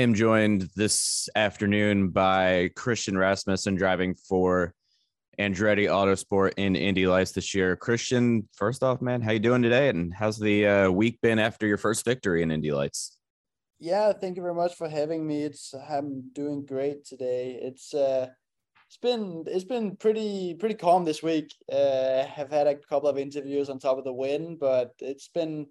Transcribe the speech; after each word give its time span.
I 0.00 0.02
am 0.02 0.14
joined 0.14 0.70
this 0.74 1.28
afternoon 1.36 2.08
by 2.08 2.70
Christian 2.74 3.18
Rasmussen 3.18 3.74
driving 3.74 4.14
for 4.14 4.72
Andretti 5.38 5.88
Autosport 5.88 6.54
in 6.56 6.74
Indy 6.74 7.06
Lights 7.06 7.32
this 7.32 7.54
year. 7.54 7.76
Christian, 7.76 8.48
first 8.56 8.82
off, 8.82 9.02
man, 9.02 9.20
how 9.20 9.32
you 9.32 9.38
doing 9.38 9.60
today? 9.60 9.90
And 9.90 10.14
how's 10.14 10.38
the 10.38 10.66
uh, 10.66 10.90
week 10.90 11.20
been 11.20 11.38
after 11.38 11.66
your 11.66 11.76
first 11.76 12.06
victory 12.06 12.40
in 12.40 12.50
Indy 12.50 12.72
Lights? 12.72 13.18
Yeah, 13.78 14.14
thank 14.14 14.36
you 14.36 14.42
very 14.42 14.54
much 14.54 14.74
for 14.74 14.88
having 14.88 15.26
me. 15.26 15.42
It's 15.42 15.74
I'm 15.74 16.30
doing 16.32 16.64
great 16.64 17.04
today. 17.04 17.58
It's 17.60 17.92
uh 17.92 18.28
it's 18.88 18.96
been 18.96 19.44
it's 19.48 19.64
been 19.64 19.96
pretty 19.96 20.54
pretty 20.54 20.76
calm 20.76 21.04
this 21.04 21.22
week. 21.22 21.54
Uh 21.70 22.24
have 22.24 22.50
had 22.50 22.66
a 22.66 22.74
couple 22.74 23.10
of 23.10 23.18
interviews 23.18 23.68
on 23.68 23.78
top 23.78 23.98
of 23.98 24.04
the 24.04 24.14
win, 24.14 24.56
but 24.58 24.94
it's 24.98 25.28
been 25.28 25.66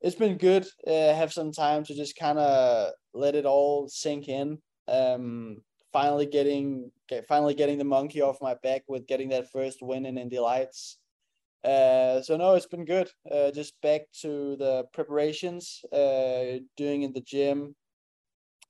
it's 0.00 0.16
been 0.16 0.36
good. 0.36 0.66
Uh, 0.86 1.14
have 1.14 1.32
some 1.32 1.52
time 1.52 1.84
to 1.84 1.94
just 1.94 2.16
kind 2.16 2.38
of 2.38 2.92
let 3.14 3.34
it 3.34 3.46
all 3.46 3.88
sink 3.88 4.28
in. 4.28 4.58
Um, 4.88 5.58
finally 5.92 6.26
getting 6.26 6.90
get, 7.08 7.26
finally 7.26 7.54
getting 7.54 7.78
the 7.78 7.84
monkey 7.84 8.20
off 8.20 8.42
my 8.42 8.54
back 8.62 8.82
with 8.86 9.06
getting 9.06 9.30
that 9.30 9.50
first 9.50 9.78
win 9.80 10.06
in 10.06 10.18
Indy 10.18 10.38
Lights. 10.38 10.98
Uh, 11.64 12.22
so 12.22 12.36
no, 12.36 12.54
it's 12.54 12.66
been 12.66 12.84
good. 12.84 13.10
Uh, 13.30 13.50
just 13.50 13.74
back 13.82 14.02
to 14.20 14.56
the 14.56 14.84
preparations, 14.92 15.80
uh, 15.92 16.60
doing 16.76 17.02
in 17.02 17.12
the 17.12 17.22
gym, 17.22 17.74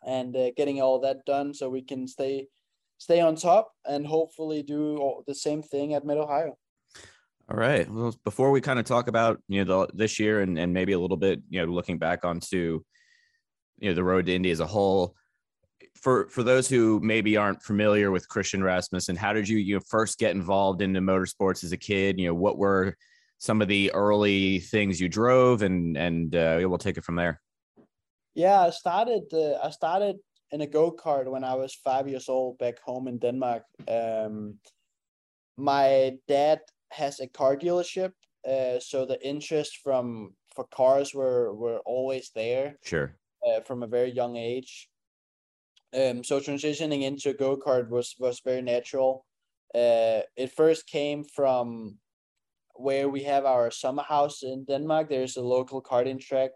and 0.06 0.34
uh, 0.36 0.50
getting 0.56 0.80
all 0.80 1.00
that 1.00 1.24
done 1.26 1.52
so 1.52 1.68
we 1.68 1.82
can 1.82 2.06
stay 2.06 2.46
stay 2.98 3.20
on 3.20 3.36
top 3.36 3.72
and 3.84 4.06
hopefully 4.06 4.62
do 4.62 5.22
the 5.26 5.34
same 5.34 5.62
thing 5.62 5.92
at 5.92 6.04
Mid 6.04 6.16
Ohio. 6.16 6.56
All 7.48 7.56
right. 7.56 7.88
Well, 7.88 8.14
before 8.24 8.50
we 8.50 8.60
kind 8.60 8.78
of 8.78 8.84
talk 8.84 9.06
about 9.06 9.40
you 9.48 9.64
know 9.64 9.86
the, 9.86 9.92
this 9.94 10.18
year 10.18 10.40
and 10.40 10.58
and 10.58 10.72
maybe 10.72 10.92
a 10.92 10.98
little 10.98 11.16
bit 11.16 11.40
you 11.48 11.60
know 11.60 11.72
looking 11.72 11.98
back 11.98 12.24
onto 12.24 12.82
you 13.78 13.88
know 13.88 13.94
the 13.94 14.02
road 14.02 14.26
to 14.26 14.34
Indy 14.34 14.50
as 14.50 14.60
a 14.60 14.66
whole. 14.66 15.14
For 15.94 16.28
for 16.28 16.42
those 16.42 16.68
who 16.68 17.00
maybe 17.00 17.36
aren't 17.36 17.62
familiar 17.62 18.10
with 18.10 18.28
Christian 18.28 18.64
Rasmussen, 18.64 19.14
how 19.14 19.32
did 19.32 19.48
you 19.48 19.58
you 19.58 19.76
know, 19.76 19.82
first 19.88 20.18
get 20.18 20.34
involved 20.34 20.82
into 20.82 21.00
motorsports 21.00 21.62
as 21.62 21.72
a 21.72 21.76
kid? 21.76 22.18
You 22.18 22.28
know, 22.28 22.34
what 22.34 22.58
were 22.58 22.96
some 23.38 23.62
of 23.62 23.68
the 23.68 23.92
early 23.92 24.60
things 24.60 25.00
you 25.00 25.08
drove, 25.08 25.62
and 25.62 25.96
and 25.96 26.34
uh, 26.34 26.58
we'll 26.62 26.78
take 26.78 26.96
it 26.98 27.04
from 27.04 27.16
there. 27.16 27.40
Yeah, 28.34 28.60
I 28.60 28.70
started. 28.70 29.32
Uh, 29.32 29.58
I 29.62 29.70
started 29.70 30.16
in 30.50 30.62
a 30.62 30.66
go 30.66 30.90
kart 30.90 31.30
when 31.30 31.44
I 31.44 31.54
was 31.54 31.74
five 31.74 32.08
years 32.08 32.28
old 32.28 32.58
back 32.58 32.80
home 32.80 33.06
in 33.08 33.18
Denmark. 33.18 33.62
Um, 33.88 34.56
my 35.56 36.16
dad 36.28 36.60
has 36.90 37.20
a 37.20 37.28
car 37.28 37.56
dealership, 37.56 38.12
uh, 38.46 38.78
so 38.80 39.04
the 39.06 39.24
interest 39.26 39.78
from 39.82 40.36
for 40.54 40.66
cars 40.68 41.14
were 41.14 41.54
were 41.54 41.80
always 41.80 42.30
there. 42.34 42.78
Sure. 42.84 43.18
Uh, 43.46 43.60
from 43.60 43.82
a 43.82 43.86
very 43.86 44.10
young 44.10 44.36
age. 44.36 44.88
Um, 45.94 46.24
so 46.24 46.40
transitioning 46.40 47.02
into 47.02 47.32
go 47.32 47.56
kart 47.56 47.88
was 47.88 48.14
was 48.18 48.40
very 48.40 48.62
natural. 48.62 49.26
Uh, 49.74 50.22
it 50.36 50.52
first 50.52 50.86
came 50.86 51.24
from 51.24 51.98
where 52.74 53.08
we 53.08 53.22
have 53.24 53.44
our 53.44 53.70
summer 53.70 54.02
house 54.02 54.42
in 54.42 54.64
Denmark. 54.64 55.08
There's 55.08 55.36
a 55.36 55.42
local 55.42 55.82
karting 55.82 56.20
track. 56.20 56.52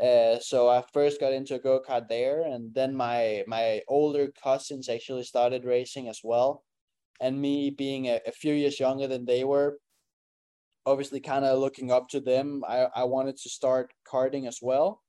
Uh, 0.00 0.38
so 0.40 0.68
I 0.68 0.82
first 0.92 1.20
got 1.20 1.32
into 1.32 1.56
a 1.56 1.58
go 1.58 1.80
kart 1.80 2.08
there, 2.08 2.42
and 2.42 2.74
then 2.74 2.94
my 2.96 3.44
my 3.46 3.82
older 3.88 4.32
cousins 4.32 4.88
actually 4.88 5.24
started 5.24 5.64
racing 5.64 6.08
as 6.08 6.20
well 6.24 6.64
and 7.20 7.40
me 7.40 7.70
being 7.70 8.06
a, 8.06 8.20
a 8.26 8.32
few 8.32 8.54
years 8.54 8.80
younger 8.80 9.06
than 9.06 9.24
they 9.24 9.44
were, 9.44 9.78
obviously 10.86 11.20
kind 11.20 11.44
of 11.44 11.58
looking 11.58 11.90
up 11.90 12.08
to 12.08 12.20
them, 12.20 12.62
I, 12.66 12.88
I 12.94 13.04
wanted 13.04 13.36
to 13.38 13.48
start 13.48 13.92
karting 14.10 14.48
as 14.48 14.60
well. 14.62 15.02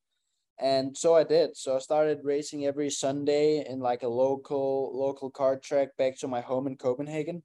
And 0.59 0.95
so 0.95 1.15
I 1.15 1.23
did. 1.23 1.57
So 1.57 1.75
I 1.75 1.79
started 1.79 2.19
racing 2.23 2.65
every 2.65 2.89
Sunday 2.91 3.65
in 3.67 3.79
like 3.79 4.03
a 4.03 4.07
local 4.07 4.91
local 4.93 5.31
kart 5.31 5.63
track 5.63 5.97
back 5.97 6.19
to 6.19 6.27
my 6.27 6.41
home 6.41 6.67
in 6.67 6.75
Copenhagen. 6.75 7.41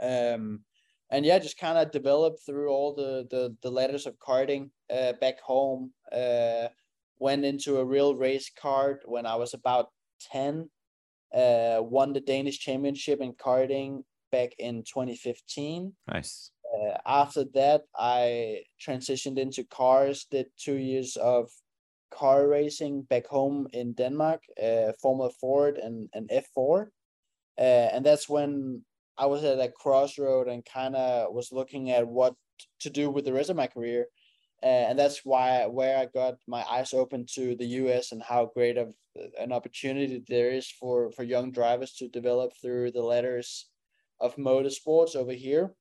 Um, 0.00 0.60
and 1.08 1.24
yeah, 1.24 1.38
just 1.38 1.58
kind 1.58 1.78
of 1.78 1.92
developed 1.92 2.40
through 2.44 2.70
all 2.70 2.94
the 2.94 3.26
the 3.30 3.56
the 3.62 3.70
letters 3.70 4.06
of 4.06 4.18
karting 4.18 4.70
uh, 4.90 5.12
back 5.20 5.40
home. 5.40 5.92
Uh, 6.10 6.68
went 7.18 7.44
into 7.44 7.78
a 7.78 7.84
real 7.84 8.14
race 8.14 8.50
kart 8.62 8.98
when 9.04 9.24
I 9.24 9.36
was 9.36 9.54
about 9.54 9.90
ten, 10.32 10.68
uh, 11.34 11.78
won 11.80 12.12
the 12.12 12.20
Danish 12.20 12.58
championship 12.58 13.20
in 13.20 13.32
karting 13.32 14.02
back 14.32 14.52
in 14.58 14.82
2015. 14.82 15.92
Nice. 16.08 16.50
Uh, 16.74 16.96
after 17.06 17.44
that, 17.54 17.82
I 17.96 18.62
transitioned 18.84 19.38
into 19.38 19.64
cars, 19.64 20.26
did 20.30 20.46
two 20.58 20.76
years 20.76 21.16
of 21.16 21.50
car 22.10 22.48
racing 22.48 23.02
back 23.02 23.26
home 23.26 23.66
in 23.72 23.92
Denmark, 23.92 24.42
uh, 24.62 24.92
Formula 25.00 25.30
Ford 25.40 25.78
and, 25.78 26.08
and 26.12 26.28
F4. 26.30 26.86
Uh, 27.58 27.62
and 27.62 28.04
that's 28.04 28.28
when 28.28 28.82
I 29.18 29.26
was 29.26 29.44
at 29.44 29.58
a 29.58 29.68
crossroad 29.68 30.48
and 30.48 30.64
kind 30.64 30.94
of 30.94 31.32
was 31.32 31.52
looking 31.52 31.90
at 31.90 32.06
what 32.06 32.34
to 32.80 32.90
do 32.90 33.10
with 33.10 33.24
the 33.24 33.32
rest 33.32 33.50
of 33.50 33.56
my 33.56 33.66
career 33.66 34.06
uh, 34.62 34.66
and 34.66 34.98
that's 34.98 35.20
why 35.24 35.66
where 35.66 35.98
I 35.98 36.06
got 36.06 36.36
my 36.46 36.64
eyes 36.70 36.94
open 36.94 37.26
to 37.34 37.54
the 37.56 37.66
U.S. 37.82 38.12
and 38.12 38.22
how 38.22 38.50
great 38.54 38.78
of 38.78 38.94
an 39.38 39.52
opportunity 39.52 40.22
there 40.26 40.50
is 40.50 40.70
for 40.70 41.10
for 41.12 41.22
young 41.22 41.52
drivers 41.52 41.92
to 41.94 42.08
develop 42.08 42.52
through 42.60 42.92
the 42.92 43.02
letters 43.02 43.68
of 44.20 44.36
motorsports 44.36 45.14
over 45.14 45.32
here, 45.32 45.74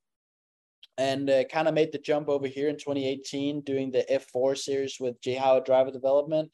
and 0.97 1.29
uh, 1.29 1.45
kind 1.45 1.67
of 1.67 1.73
made 1.73 1.91
the 1.93 1.99
jump 1.99 2.27
over 2.27 2.47
here 2.47 2.67
in 2.67 2.75
2018, 2.75 3.61
doing 3.61 3.91
the 3.91 4.05
F4 4.11 4.57
series 4.57 4.97
with 4.99 5.21
Jay 5.21 5.35
Howard 5.35 5.65
Driver 5.65 5.91
Development. 5.91 6.51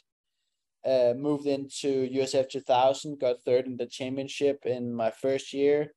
Uh, 0.83 1.13
moved 1.15 1.45
into 1.45 2.09
USF 2.09 2.49
2000, 2.49 3.19
got 3.19 3.43
third 3.43 3.67
in 3.67 3.77
the 3.77 3.85
championship 3.85 4.65
in 4.65 4.91
my 4.91 5.11
first 5.11 5.53
year 5.53 5.93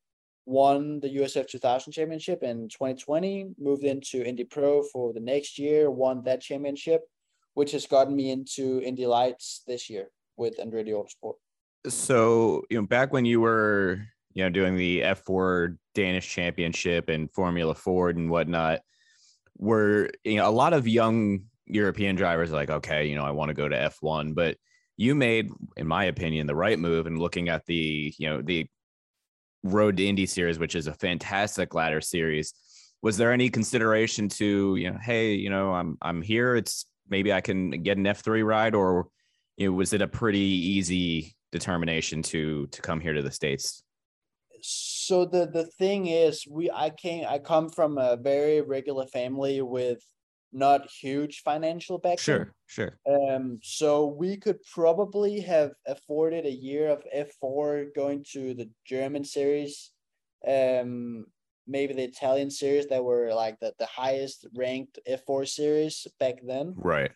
won 0.47 1.00
the 1.00 1.09
USF 1.16 1.49
2000 1.49 1.93
championship 1.93 2.43
in 2.43 2.69
2020, 2.69 3.55
moved 3.59 3.84
into 3.84 4.25
Indy 4.25 4.44
Pro 4.44 4.82
for 4.82 5.12
the 5.12 5.21
next 5.21 5.59
year, 5.59 5.91
won 5.91 6.22
that 6.25 6.41
championship, 6.41 7.03
which 7.55 7.72
has 7.72 7.87
gotten 7.87 8.15
me 8.15 8.31
into 8.31 8.81
Indy 8.82 9.06
Lights 9.06 9.62
this 9.66 9.88
year 9.88 10.10
with 10.37 10.59
Andretti 10.59 10.91
Autosport. 10.91 11.34
So, 11.88 12.62
you 12.71 12.81
know, 12.81 12.87
back 12.87 13.12
when 13.12 13.25
you 13.25 13.41
were, 13.41 14.00
you 14.34 14.43
know, 14.43 14.50
doing 14.50 14.77
the 14.77 15.00
F4 15.00 15.77
Danish 15.94 16.28
championship 16.28 17.09
and 17.09 17.31
Formula 17.32 17.75
Ford 17.75 18.16
and 18.16 18.31
whatnot, 18.31 18.81
were, 19.56 20.11
you 20.25 20.37
know, 20.37 20.49
a 20.49 20.50
lot 20.50 20.72
of 20.72 20.88
young 20.88 21.44
European 21.66 22.16
drivers 22.16 22.50
like, 22.50 22.71
okay, 22.71 23.06
you 23.06 23.15
know, 23.15 23.25
I 23.25 23.31
want 23.31 23.49
to 23.50 23.55
go 23.55 23.69
to 23.69 23.76
F1, 23.76 24.34
but 24.34 24.56
you 24.97 25.15
made, 25.15 25.50
in 25.76 25.87
my 25.87 26.05
opinion, 26.05 26.47
the 26.47 26.55
right 26.55 26.78
move 26.78 27.06
and 27.06 27.19
looking 27.19 27.49
at 27.49 27.65
the, 27.66 28.15
you 28.19 28.28
know, 28.28 28.43
the 28.43 28.66
Road 29.64 29.97
to 29.97 30.06
Indy 30.06 30.26
series, 30.26 30.58
which 30.58 30.75
is 30.75 30.86
a 30.86 30.92
fantastic 30.92 31.75
ladder 31.75 32.00
series. 32.00 32.54
Was 33.02 33.16
there 33.16 33.32
any 33.32 33.50
consideration 33.50 34.28
to, 34.30 34.76
you 34.76 34.91
know, 34.91 34.98
hey, 35.02 35.34
you 35.34 35.50
know, 35.50 35.72
I'm 35.72 35.98
I'm 36.00 36.22
here. 36.22 36.54
It's 36.54 36.86
maybe 37.08 37.32
I 37.32 37.41
can 37.41 37.70
get 37.82 37.98
an 37.98 38.04
F3 38.04 38.44
ride, 38.44 38.75
or 38.75 39.08
you 39.56 39.66
know, 39.69 39.72
was 39.72 39.92
it 39.92 40.02
a 40.02 40.06
pretty 40.06 40.38
easy 40.38 41.34
determination 41.50 42.22
to 42.22 42.66
to 42.69 42.82
come 42.82 43.00
here 43.00 43.14
to 43.14 43.22
the 43.22 43.30
states? 43.30 43.82
So 44.61 45.25
the 45.25 45.46
the 45.46 45.64
thing 45.64 46.06
is, 46.06 46.46
we 46.49 46.70
I 46.70 46.90
came 46.90 47.26
I 47.28 47.38
come 47.38 47.69
from 47.69 47.99
a 47.99 48.16
very 48.16 48.61
regular 48.61 49.06
family 49.06 49.61
with 49.62 50.02
not 50.54 50.90
huge 50.90 51.42
financial 51.42 51.98
background. 51.98 52.20
Sure, 52.20 52.54
sure. 52.66 52.98
Um, 53.06 53.58
so 53.62 54.06
we 54.06 54.36
could 54.36 54.58
probably 54.72 55.40
have 55.40 55.72
afforded 55.86 56.46
a 56.46 56.50
year 56.50 56.88
of 56.88 57.02
F4 57.14 57.94
going 57.94 58.24
to 58.32 58.54
the 58.54 58.70
German 58.86 59.24
series, 59.24 59.90
um, 60.46 61.26
maybe 61.66 61.94
the 61.94 62.04
Italian 62.04 62.50
series 62.50 62.86
that 62.86 63.02
were 63.02 63.34
like 63.34 63.58
the, 63.60 63.74
the 63.78 63.86
highest 63.86 64.46
ranked 64.54 64.98
F4 65.08 65.48
series 65.48 66.06
back 66.20 66.36
then. 66.46 66.74
Right. 66.76 67.10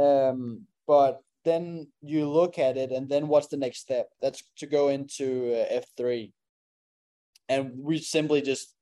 Um, 0.00 0.62
but 0.86 1.20
then 1.44 1.88
you 2.02 2.28
look 2.28 2.58
at 2.58 2.76
it, 2.76 2.92
and 2.92 3.08
then 3.08 3.28
what's 3.28 3.48
the 3.48 3.56
next 3.56 3.80
step? 3.80 4.08
That's 4.20 4.42
to 4.58 4.66
go 4.66 4.88
into 4.88 5.54
uh, 5.54 5.80
F3. 5.98 6.32
And 7.48 7.72
we 7.78 7.98
simply 7.98 8.42
just 8.42 8.75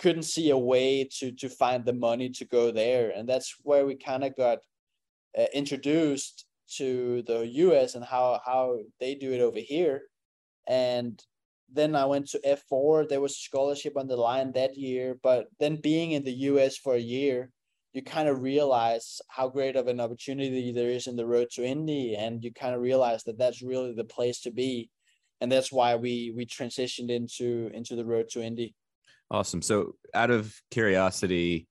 couldn't 0.00 0.22
see 0.22 0.50
a 0.50 0.58
way 0.58 1.08
to 1.18 1.30
to 1.32 1.48
find 1.48 1.84
the 1.84 1.92
money 1.92 2.30
to 2.30 2.44
go 2.46 2.72
there. 2.72 3.10
And 3.10 3.28
that's 3.28 3.54
where 3.62 3.86
we 3.86 3.96
kind 3.96 4.24
of 4.24 4.36
got 4.36 4.58
uh, 5.38 5.46
introduced 5.54 6.46
to 6.76 7.22
the 7.22 7.46
US 7.46 7.94
and 7.94 8.04
how 8.04 8.40
how 8.44 8.78
they 8.98 9.14
do 9.14 9.32
it 9.32 9.40
over 9.40 9.58
here. 9.58 10.02
And 10.66 11.22
then 11.72 11.94
I 11.94 12.06
went 12.06 12.28
to 12.30 12.40
F4 12.40 13.08
there 13.08 13.20
was 13.20 13.38
scholarship 13.38 13.96
on 13.96 14.08
the 14.08 14.16
line 14.16 14.52
that 14.52 14.76
year. 14.76 15.18
But 15.22 15.46
then 15.60 15.76
being 15.76 16.12
in 16.12 16.24
the 16.24 16.38
US 16.50 16.76
for 16.76 16.94
a 16.94 17.08
year 17.16 17.50
you 17.92 18.02
kind 18.02 18.28
of 18.28 18.42
realize 18.42 19.20
how 19.28 19.48
great 19.48 19.74
of 19.74 19.88
an 19.88 20.00
opportunity 20.00 20.72
there 20.72 20.90
is 20.90 21.08
in 21.08 21.16
the 21.16 21.26
road 21.26 21.48
to 21.50 21.64
Indy. 21.64 22.14
And 22.16 22.42
you 22.44 22.52
kind 22.52 22.74
of 22.74 22.80
realize 22.80 23.24
that 23.24 23.36
that's 23.36 23.62
really 23.62 23.92
the 23.94 24.04
place 24.04 24.40
to 24.42 24.52
be. 24.52 24.90
And 25.40 25.50
that's 25.50 25.72
why 25.72 25.96
we 25.96 26.32
we 26.36 26.46
transitioned 26.46 27.10
into 27.10 27.70
into 27.74 27.96
the 27.96 28.04
road 28.04 28.28
to 28.30 28.42
Indy 28.42 28.74
Awesome. 29.30 29.62
So, 29.62 29.94
out 30.12 30.30
of 30.30 30.54
curiosity, 30.70 31.68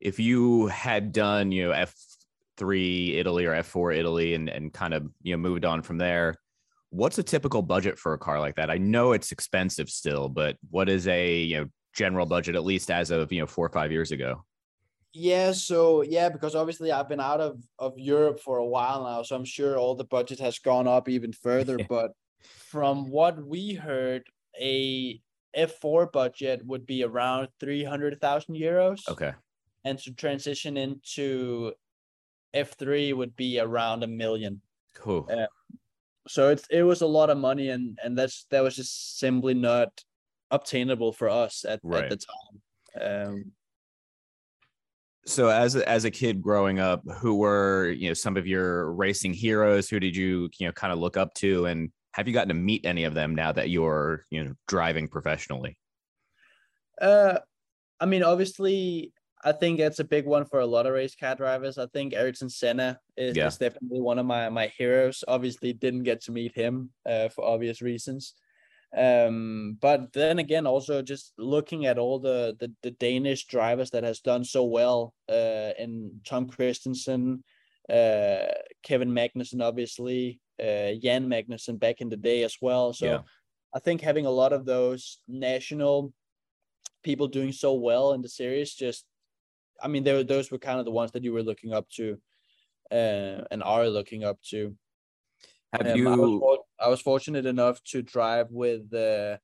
if 0.00 0.18
you 0.18 0.66
had 0.66 1.12
done, 1.12 1.52
you 1.52 1.68
know, 1.68 1.72
F3 1.72 3.16
Italy 3.16 3.46
or 3.46 3.52
F4 3.52 3.96
Italy 3.96 4.34
and, 4.34 4.48
and 4.48 4.72
kind 4.72 4.94
of, 4.94 5.08
you 5.22 5.32
know, 5.32 5.38
moved 5.38 5.64
on 5.64 5.82
from 5.82 5.98
there. 5.98 6.36
What's 6.90 7.18
a 7.18 7.22
typical 7.22 7.62
budget 7.62 7.98
for 7.98 8.14
a 8.14 8.18
car 8.18 8.40
like 8.40 8.56
that? 8.56 8.70
I 8.70 8.78
know 8.78 9.12
it's 9.12 9.30
expensive 9.30 9.90
still, 9.90 10.28
but 10.28 10.56
what 10.70 10.88
is 10.88 11.06
a, 11.06 11.36
you 11.36 11.58
know, 11.58 11.66
general 11.94 12.26
budget, 12.26 12.54
at 12.54 12.64
least 12.64 12.90
as 12.90 13.10
of, 13.10 13.30
you 13.32 13.40
know, 13.40 13.46
four 13.46 13.66
or 13.66 13.70
five 13.70 13.92
years 13.92 14.10
ago? 14.10 14.44
Yeah, 15.12 15.52
so 15.52 16.02
yeah, 16.02 16.28
because 16.28 16.54
obviously 16.54 16.92
I've 16.92 17.08
been 17.08 17.20
out 17.20 17.40
of 17.40 17.60
of 17.78 17.98
Europe 17.98 18.40
for 18.40 18.58
a 18.58 18.66
while 18.66 19.04
now, 19.04 19.22
so 19.22 19.36
I'm 19.36 19.44
sure 19.44 19.76
all 19.76 19.94
the 19.94 20.04
budget 20.04 20.38
has 20.40 20.58
gone 20.58 20.86
up 20.86 21.08
even 21.08 21.32
further. 21.32 21.78
but 21.88 22.12
from 22.42 23.10
what 23.10 23.42
we 23.44 23.74
heard, 23.74 24.24
a 24.60 25.20
F4 25.58 26.12
budget 26.12 26.64
would 26.64 26.86
be 26.86 27.02
around 27.02 27.48
300,000 27.60 28.54
euros. 28.54 29.08
Okay. 29.08 29.32
And 29.84 29.98
to 30.00 30.12
transition 30.12 30.76
into 30.76 31.72
F3 32.54 33.14
would 33.14 33.34
be 33.36 33.58
around 33.58 34.04
a 34.04 34.06
million. 34.06 34.60
Cool. 34.94 35.28
Uh, 35.30 35.46
so 36.26 36.50
it's 36.50 36.66
it 36.70 36.82
was 36.82 37.00
a 37.00 37.06
lot 37.06 37.30
of 37.30 37.38
money 37.38 37.70
and 37.70 37.98
and 38.04 38.16
that's 38.16 38.44
that 38.50 38.62
was 38.62 38.76
just 38.76 39.18
simply 39.18 39.54
not 39.54 39.88
obtainable 40.50 41.12
for 41.12 41.28
us 41.28 41.64
at, 41.66 41.80
right. 41.82 42.04
at 42.04 42.10
the 42.10 42.16
time. 42.16 43.26
Um, 43.26 43.52
so 45.24 45.48
as 45.48 45.76
a, 45.76 45.88
as 45.88 46.04
a 46.04 46.10
kid 46.10 46.40
growing 46.40 46.80
up, 46.80 47.02
who 47.18 47.36
were 47.36 47.90
you 47.90 48.08
know 48.08 48.14
some 48.14 48.36
of 48.36 48.46
your 48.46 48.92
racing 48.92 49.34
heroes? 49.34 49.88
Who 49.88 50.00
did 50.00 50.16
you 50.16 50.48
you 50.58 50.66
know 50.66 50.72
kind 50.72 50.92
of 50.92 50.98
look 50.98 51.16
up 51.16 51.34
to, 51.34 51.66
and 51.66 51.90
have 52.12 52.26
you 52.26 52.34
gotten 52.34 52.48
to 52.48 52.54
meet 52.54 52.84
any 52.84 53.04
of 53.04 53.14
them 53.14 53.34
now 53.34 53.52
that 53.52 53.70
you're 53.70 54.24
you 54.30 54.44
know 54.44 54.54
driving 54.66 55.08
professionally? 55.08 55.78
Uh, 57.00 57.38
I 58.00 58.06
mean, 58.06 58.22
obviously, 58.22 59.12
I 59.44 59.52
think 59.52 59.78
that's 59.78 60.00
a 60.00 60.04
big 60.04 60.26
one 60.26 60.44
for 60.44 60.60
a 60.60 60.66
lot 60.66 60.86
of 60.86 60.92
race 60.92 61.14
car 61.14 61.34
drivers. 61.34 61.78
I 61.78 61.86
think 61.86 62.14
Ayrton 62.14 62.50
Senna 62.50 62.98
is, 63.16 63.36
yeah. 63.36 63.46
is 63.46 63.56
definitely 63.56 64.00
one 64.00 64.18
of 64.18 64.26
my 64.26 64.48
my 64.48 64.68
heroes. 64.76 65.22
Obviously, 65.28 65.72
didn't 65.72 66.04
get 66.04 66.22
to 66.22 66.32
meet 66.32 66.54
him 66.54 66.90
uh, 67.06 67.28
for 67.28 67.44
obvious 67.44 67.82
reasons. 67.82 68.34
Um, 68.96 69.76
but 69.80 70.12
then 70.14 70.38
again, 70.38 70.66
also 70.66 71.02
just 71.02 71.34
looking 71.36 71.86
at 71.86 71.98
all 71.98 72.18
the 72.18 72.56
the, 72.58 72.72
the 72.82 72.92
Danish 72.92 73.46
drivers 73.46 73.90
that 73.90 74.04
has 74.04 74.20
done 74.20 74.44
so 74.44 74.64
well, 74.64 75.14
uh, 75.30 75.70
in 75.78 76.20
Tom 76.26 76.48
Kristensen, 76.48 77.42
uh, 77.90 78.52
Kevin 78.82 79.10
Magnussen, 79.10 79.62
obviously, 79.62 80.40
uh, 80.60 80.92
Jan 81.00 81.28
Magnussen 81.28 81.78
back 81.78 82.00
in 82.00 82.08
the 82.08 82.16
day 82.16 82.42
as 82.42 82.56
well. 82.60 82.92
So 82.92 83.06
yeah. 83.06 83.20
I 83.74 83.78
think 83.78 84.00
having 84.00 84.26
a 84.26 84.30
lot 84.30 84.52
of 84.52 84.64
those 84.64 85.18
national 85.28 86.12
people 87.02 87.28
doing 87.28 87.52
so 87.52 87.74
well 87.74 88.12
in 88.12 88.22
the 88.22 88.28
series, 88.28 88.74
just, 88.74 89.04
I 89.82 89.88
mean, 89.88 90.04
there 90.04 90.22
those 90.24 90.50
were 90.50 90.58
kind 90.58 90.78
of 90.78 90.84
the 90.84 90.90
ones 90.90 91.12
that 91.12 91.24
you 91.24 91.32
were 91.32 91.42
looking 91.42 91.72
up 91.72 91.88
to, 91.96 92.18
uh, 92.90 93.44
and 93.50 93.62
are 93.62 93.88
looking 93.88 94.24
up 94.24 94.38
to. 94.50 94.74
Have 95.72 95.86
um, 95.86 95.96
you? 95.96 96.08
I 96.08 96.16
was, 96.16 96.58
I 96.80 96.88
was, 96.88 97.00
fortunate 97.00 97.46
enough 97.46 97.82
to 97.84 98.02
drive 98.02 98.46
with 98.50 98.92
uh, 98.94 99.36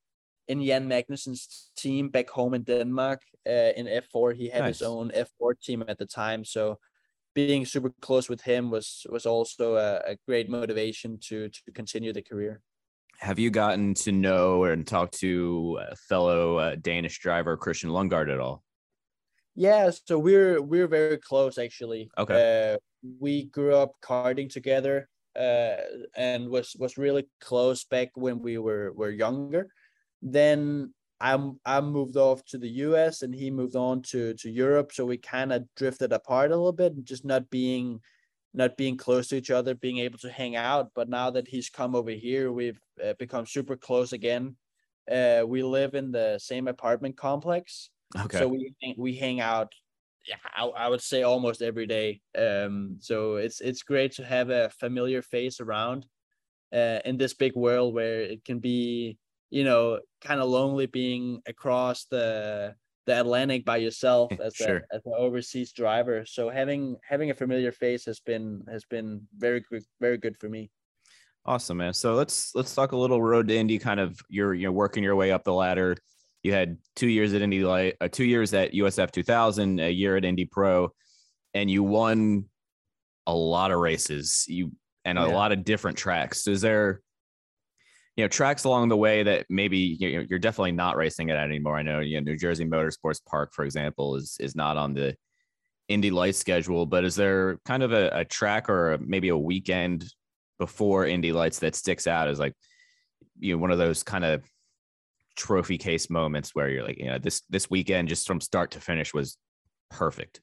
in 0.48 0.64
Jan 0.64 0.88
Magnussen's 0.88 1.70
team 1.76 2.08
back 2.08 2.30
home 2.30 2.54
in 2.54 2.62
Denmark 2.62 3.20
uh, 3.46 3.72
in 3.76 3.86
F4. 3.86 4.34
He 4.34 4.48
had 4.48 4.62
nice. 4.62 4.78
his 4.78 4.88
own 4.88 5.10
F4 5.10 5.60
team 5.62 5.84
at 5.86 5.98
the 5.98 6.06
time, 6.06 6.44
so 6.44 6.78
being 7.34 7.66
super 7.66 7.90
close 8.00 8.28
with 8.28 8.42
him 8.42 8.70
was 8.70 9.06
was 9.10 9.26
also 9.26 9.76
a, 9.76 10.12
a 10.12 10.16
great 10.26 10.48
motivation 10.48 11.18
to 11.28 11.48
to 11.48 11.72
continue 11.72 12.12
the 12.12 12.22
career. 12.22 12.60
Have 13.18 13.38
you 13.38 13.50
gotten 13.50 13.94
to 13.94 14.12
know 14.12 14.64
and 14.64 14.86
talk 14.86 15.10
to 15.12 15.78
a 15.90 15.96
fellow 15.96 16.58
uh, 16.58 16.76
Danish 16.76 17.18
driver 17.20 17.56
Christian 17.56 17.90
Lundgaard 17.90 18.32
at 18.32 18.40
all? 18.40 18.62
Yeah, 19.54 19.90
so 20.04 20.18
we're 20.18 20.60
we're 20.60 20.88
very 20.88 21.18
close 21.18 21.58
actually. 21.58 22.10
Okay. 22.18 22.74
Uh, 22.74 22.78
we 23.20 23.44
grew 23.44 23.76
up 23.76 23.92
karting 24.02 24.50
together 24.50 25.08
uh, 25.38 25.76
and 26.16 26.48
was 26.48 26.74
was 26.78 26.98
really 26.98 27.28
close 27.40 27.84
back 27.84 28.10
when 28.14 28.40
we 28.40 28.58
were 28.58 28.92
were 28.92 29.10
younger. 29.10 29.68
Then 30.22 30.92
I 31.20 31.38
I 31.64 31.80
moved 31.80 32.16
off 32.16 32.44
to 32.46 32.58
the 32.58 32.68
U.S. 32.68 33.22
and 33.22 33.34
he 33.34 33.50
moved 33.50 33.76
on 33.76 34.02
to 34.02 34.34
to 34.34 34.50
Europe, 34.50 34.92
so 34.92 35.04
we 35.04 35.16
kind 35.16 35.52
of 35.52 35.64
drifted 35.76 36.12
apart 36.12 36.50
a 36.50 36.56
little 36.56 36.72
bit, 36.72 36.94
and 36.94 37.04
just 37.04 37.24
not 37.24 37.50
being 37.50 38.00
not 38.52 38.76
being 38.76 38.96
close 38.96 39.28
to 39.28 39.36
each 39.36 39.50
other, 39.50 39.74
being 39.74 39.98
able 39.98 40.18
to 40.18 40.30
hang 40.30 40.56
out. 40.56 40.90
But 40.94 41.08
now 41.08 41.30
that 41.30 41.48
he's 41.48 41.70
come 41.70 41.94
over 41.94 42.10
here, 42.10 42.52
we've 42.52 42.80
uh, 43.04 43.14
become 43.18 43.46
super 43.46 43.76
close 43.76 44.12
again. 44.12 44.56
Uh, 45.10 45.42
we 45.46 45.62
live 45.62 45.94
in 45.94 46.12
the 46.12 46.38
same 46.38 46.68
apartment 46.68 47.16
complex, 47.16 47.90
okay. 48.18 48.38
so 48.38 48.48
we 48.48 48.74
we 48.96 49.14
hang 49.14 49.40
out. 49.40 49.72
Yeah, 50.26 50.36
I, 50.56 50.64
I 50.64 50.88
would 50.88 51.02
say 51.02 51.22
almost 51.22 51.60
every 51.60 51.86
day. 51.86 52.22
Um, 52.36 52.96
so 53.00 53.36
it's 53.36 53.60
it's 53.60 53.82
great 53.82 54.12
to 54.12 54.24
have 54.24 54.50
a 54.50 54.70
familiar 54.70 55.20
face 55.20 55.60
around, 55.60 56.06
uh, 56.74 56.98
in 57.04 57.16
this 57.16 57.34
big 57.34 57.54
world 57.54 57.94
where 57.94 58.20
it 58.22 58.44
can 58.44 58.58
be 58.58 59.16
you 59.54 59.62
know, 59.62 60.00
kind 60.20 60.40
of 60.40 60.48
lonely 60.48 60.86
being 60.86 61.40
across 61.46 62.06
the 62.10 62.74
the 63.06 63.20
Atlantic 63.20 63.64
by 63.64 63.76
yourself 63.76 64.32
as 64.42 64.56
sure. 64.56 64.78
a 64.78 64.96
as 64.96 65.02
an 65.06 65.12
overseas 65.16 65.72
driver. 65.72 66.26
So 66.26 66.50
having 66.50 66.96
having 67.08 67.30
a 67.30 67.34
familiar 67.34 67.70
face 67.70 68.04
has 68.06 68.18
been 68.18 68.64
has 68.68 68.84
been 68.84 69.22
very 69.38 69.60
good 69.70 69.84
very 70.00 70.18
good 70.18 70.36
for 70.40 70.48
me. 70.48 70.70
Awesome, 71.46 71.76
man. 71.76 71.94
So 71.94 72.14
let's 72.14 72.52
let's 72.56 72.74
talk 72.74 72.90
a 72.92 72.96
little 72.96 73.22
road 73.22 73.46
to 73.46 73.56
Indy. 73.56 73.78
Kind 73.78 74.00
of 74.00 74.18
you're 74.28 74.54
you're 74.54 74.72
working 74.72 75.04
your 75.04 75.14
way 75.14 75.30
up 75.30 75.44
the 75.44 75.52
ladder. 75.52 75.96
You 76.42 76.52
had 76.52 76.76
two 76.96 77.08
years 77.08 77.32
at 77.32 77.40
Indy 77.40 77.62
Light, 77.62 77.94
uh, 78.00 78.08
two 78.08 78.24
years 78.24 78.52
at 78.54 78.72
USF 78.72 79.12
2000, 79.12 79.78
a 79.78 79.88
year 79.88 80.16
at 80.16 80.24
Indy 80.24 80.46
Pro, 80.46 80.90
and 81.54 81.70
you 81.70 81.84
won 81.84 82.46
a 83.28 83.34
lot 83.34 83.70
of 83.70 83.78
races. 83.78 84.46
You 84.48 84.72
and 85.04 85.16
a 85.16 85.22
yeah. 85.22 85.28
lot 85.28 85.52
of 85.52 85.64
different 85.64 85.96
tracks. 85.96 86.48
Is 86.48 86.60
there 86.60 87.02
you 88.16 88.24
know 88.24 88.28
tracks 88.28 88.64
along 88.64 88.88
the 88.88 88.96
way 88.96 89.22
that 89.22 89.46
maybe 89.48 89.78
you're 89.78 90.38
definitely 90.38 90.72
not 90.72 90.96
racing 90.96 91.30
it 91.30 91.36
anymore. 91.36 91.76
I 91.76 91.82
know 91.82 92.00
you 92.00 92.20
know 92.20 92.30
New 92.30 92.38
Jersey 92.38 92.64
Motorsports 92.64 93.24
Park, 93.24 93.52
for 93.52 93.64
example, 93.64 94.16
is 94.16 94.36
is 94.40 94.54
not 94.54 94.76
on 94.76 94.94
the 94.94 95.16
Indy 95.88 96.10
Lights 96.10 96.38
schedule. 96.38 96.86
But 96.86 97.04
is 97.04 97.16
there 97.16 97.58
kind 97.64 97.82
of 97.82 97.92
a, 97.92 98.10
a 98.12 98.24
track 98.24 98.68
or 98.68 98.98
maybe 99.00 99.28
a 99.30 99.36
weekend 99.36 100.04
before 100.58 101.06
Indy 101.06 101.32
Lights 101.32 101.58
that 101.60 101.74
sticks 101.74 102.06
out 102.06 102.28
as 102.28 102.38
like 102.38 102.54
you 103.40 103.54
know 103.54 103.60
one 103.60 103.72
of 103.72 103.78
those 103.78 104.02
kind 104.02 104.24
of 104.24 104.42
trophy 105.36 105.78
case 105.78 106.10
moments 106.10 106.54
where 106.54 106.68
you're 106.68 106.84
like, 106.84 106.98
you 106.98 107.06
know, 107.06 107.18
this 107.18 107.42
this 107.50 107.68
weekend 107.68 108.08
just 108.08 108.26
from 108.26 108.40
start 108.40 108.70
to 108.72 108.80
finish 108.80 109.12
was 109.12 109.36
perfect. 109.90 110.40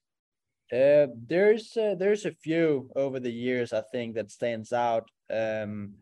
Uh, 0.72 1.07
there's 1.27 1.75
uh, 1.75 1.95
there's 1.98 2.25
a 2.25 2.31
few 2.31 2.89
over 2.95 3.19
the 3.19 3.31
years 3.31 3.74
I 3.74 3.81
think 3.91 4.15
that 4.15 4.31
stands 4.31 4.72
out. 4.72 5.10
Um, 5.29 5.95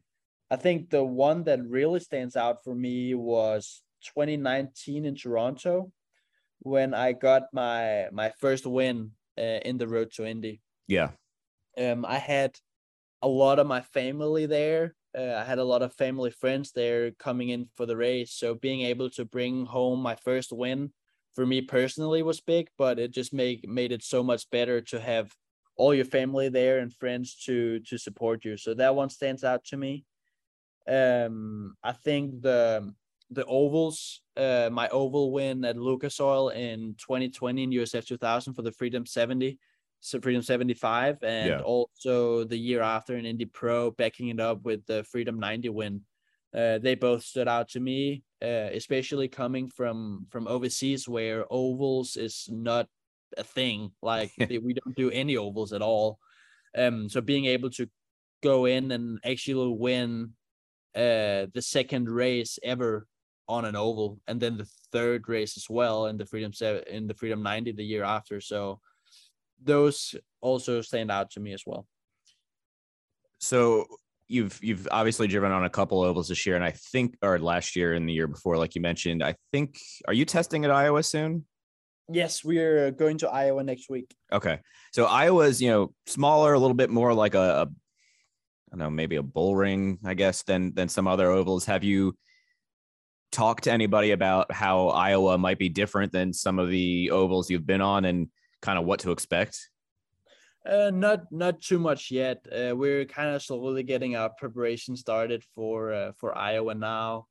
I 0.51 0.56
think 0.56 0.89
the 0.89 1.03
one 1.03 1.44
that 1.44 1.63
really 1.63 2.00
stands 2.00 2.36
out 2.36 2.63
for 2.63 2.74
me 2.74 3.13
was 3.13 3.84
2019 4.03 5.06
in 5.06 5.15
Toronto 5.15 5.91
when 6.60 6.94
I 6.94 7.13
got 7.13 7.44
my 7.53 8.10
my 8.12 8.32
first 8.39 8.65
win 8.65 9.12
uh, 9.38 9.62
in 9.63 9.77
the 9.77 9.88
road 9.88 10.12
to 10.13 10.25
Indy. 10.25 10.62
Yeah. 10.88 11.12
Um 11.77 12.06
I 12.06 12.18
had 12.18 12.58
a 13.22 13.27
lot 13.27 13.60
of 13.60 13.68
my 13.68 13.82
family 13.82 14.46
there. 14.46 14.96
Uh, 15.18 15.34
I 15.34 15.44
had 15.44 15.58
a 15.60 15.63
lot 15.63 15.82
of 15.82 15.94
family 15.94 16.32
friends 16.32 16.72
there 16.72 17.12
coming 17.12 17.50
in 17.50 17.68
for 17.75 17.86
the 17.86 17.98
race, 17.98 18.32
so 18.32 18.53
being 18.56 18.82
able 18.82 19.10
to 19.12 19.25
bring 19.25 19.65
home 19.65 20.01
my 20.01 20.15
first 20.15 20.51
win 20.51 20.94
for 21.34 21.46
me 21.46 21.62
personally 21.62 22.22
was 22.22 22.41
big, 22.41 22.70
but 22.77 23.00
it 23.00 23.12
just 23.12 23.34
made 23.34 23.68
made 23.70 23.91
it 23.91 24.03
so 24.03 24.24
much 24.24 24.50
better 24.50 24.82
to 24.82 25.00
have 25.00 25.34
all 25.75 25.94
your 25.94 26.06
family 26.06 26.50
there 26.50 26.79
and 26.79 26.94
friends 26.94 27.36
to 27.46 27.79
to 27.82 27.98
support 27.98 28.46
you. 28.46 28.58
So 28.58 28.74
that 28.75 28.96
one 28.96 29.10
stands 29.10 29.44
out 29.44 29.63
to 29.65 29.77
me. 29.77 30.06
Um, 30.89 31.75
I 31.84 31.91
think 31.91 32.41
the 32.41 32.93
the 33.31 33.46
ovals, 33.46 34.22
uh, 34.38 34.69
my 34.72 34.89
oval 34.89 35.31
win 35.31 35.63
at 35.63 35.77
Lucas 35.77 36.19
Oil 36.19 36.50
in 36.50 36.96
2020 36.98 37.63
in 37.63 37.69
USF 37.72 38.08
2000 38.08 38.55
for 38.55 38.63
the 38.63 38.72
Freedom 38.72 39.05
70, 39.05 39.60
so 40.00 40.19
Freedom 40.19 40.41
75, 40.41 41.22
and 41.24 41.50
yeah. 41.50 41.60
also 41.60 42.43
the 42.43 42.58
year 42.58 42.81
after 42.81 43.15
in 43.17 43.25
Indy 43.25 43.46
Pro, 43.46 43.91
backing 43.91 44.29
it 44.29 44.39
up 44.39 44.63
with 44.63 44.84
the 44.88 45.03
Freedom 45.03 45.39
90 45.39 45.69
win. 45.69 46.01
Uh, 46.55 46.79
they 46.79 46.96
both 46.96 47.24
stood 47.24 47.48
out 47.48 47.69
to 47.69 47.79
me, 47.79 48.24
uh, 48.41 48.69
especially 48.74 49.27
coming 49.27 49.69
from 49.69 50.25
from 50.31 50.48
overseas 50.48 51.08
where 51.08 51.46
ovals 51.51 52.17
is 52.17 52.50
not 52.51 52.88
a 53.38 53.43
thing. 53.43 53.91
Like 54.01 54.31
we 54.50 54.74
don't 54.74 54.96
do 54.96 55.12
any 55.12 55.38
ovals 55.38 55.74
at 55.74 55.84
all. 55.84 56.17
Um, 56.75 57.08
so 57.10 57.22
being 57.22 57.46
able 57.46 57.69
to 57.72 57.88
go 58.41 58.65
in 58.65 58.91
and 58.91 59.19
actually 59.24 59.75
win 59.77 60.34
uh, 60.96 61.48
the 61.53 61.62
second 61.62 62.10
race 62.10 62.60
ever 62.63 63.05
on 63.48 63.65
an 63.65 63.75
oval, 63.75 64.19
and 64.27 64.39
then 64.39 64.58
the 64.58 64.69
third 64.91 65.27
race 65.27 65.58
as 65.58 65.65
well 65.69 66.05
in 66.05 66.17
the 66.17 66.25
Freedom 66.25 66.53
Seven 66.53 66.84
in 66.88 67.08
the 67.08 67.13
Freedom 67.13 67.41
90 67.41 67.72
the 67.74 67.84
year 67.84 68.03
after. 68.03 68.39
So 68.39 68.79
those 69.62 70.15
also 70.41 70.81
stand 70.81 71.12
out 71.12 71.31
to 71.31 71.39
me 71.39 71.53
as 71.53 71.63
well. 71.65 71.86
So 73.39 73.88
you've 74.27 74.60
you've 74.62 74.88
obviously 74.91 75.27
driven 75.27 75.51
on 75.51 75.65
a 75.65 75.69
couple 75.69 76.01
ovals 76.01 76.29
this 76.29 76.46
year, 76.46 76.55
and 76.55 76.63
I 76.63 76.72
think 76.72 77.17
or 77.22 77.39
last 77.39 77.75
year 77.75 77.93
and 77.93 78.08
the 78.08 78.13
year 78.13 78.27
before, 78.27 78.58
like 78.58 78.75
you 78.75 78.81
mentioned. 78.81 79.24
I 79.24 79.36
think 79.51 79.77
are 80.08 80.13
you 80.13 80.25
testing 80.25 80.63
at 80.65 80.72
Iowa 80.72 81.03
soon? 81.03 81.46
Yes, 82.12 82.43
we're 82.43 82.89
going 82.91 83.19
to 83.19 83.29
Iowa 83.29 83.63
next 83.63 83.89
week. 83.89 84.15
Okay. 84.31 84.60
So 84.93 85.05
Iowa's, 85.05 85.62
you 85.62 85.69
know, 85.69 85.93
smaller, 86.08 86.53
a 86.53 86.60
little 86.60 86.75
bit 86.75 86.89
more 86.89 87.13
like 87.13 87.36
a, 87.36 87.67
a 87.67 87.67
I 88.71 88.75
don't 88.75 88.79
know, 88.79 88.89
maybe 88.89 89.15
a 89.15 89.23
bull 89.23 89.55
ring, 89.55 89.97
I 90.05 90.13
guess, 90.13 90.43
than 90.43 90.73
than 90.75 90.89
some 90.89 91.07
other 91.07 91.31
ovals. 91.31 91.65
Have 91.65 91.83
you 91.83 92.15
talked 93.31 93.63
to 93.65 93.71
anybody 93.71 94.11
about 94.11 94.51
how 94.51 94.89
Iowa 94.89 95.38
might 95.38 95.57
be 95.57 95.69
different 95.69 96.11
than 96.11 96.33
some 96.33 96.59
of 96.59 96.69
the 96.69 97.11
ovals 97.11 97.49
you've 97.49 97.65
been 97.65 97.81
on 97.81 98.05
and 98.05 98.27
kind 98.61 98.77
of 98.77 98.85
what 98.85 98.99
to 99.01 99.11
expect? 99.11 99.69
Uh, 100.69 100.91
not 100.93 101.31
not 101.31 101.61
too 101.61 101.79
much 101.79 102.11
yet. 102.11 102.45
Uh, 102.51 102.75
we're 102.75 103.05
kind 103.05 103.33
of 103.33 103.41
slowly 103.41 103.81
getting 103.81 104.15
our 104.15 104.29
preparation 104.29 104.95
started 104.95 105.43
for 105.55 105.91
uh, 105.91 106.11
for 106.17 106.38
Iowa 106.38 106.75
now. 106.75 107.27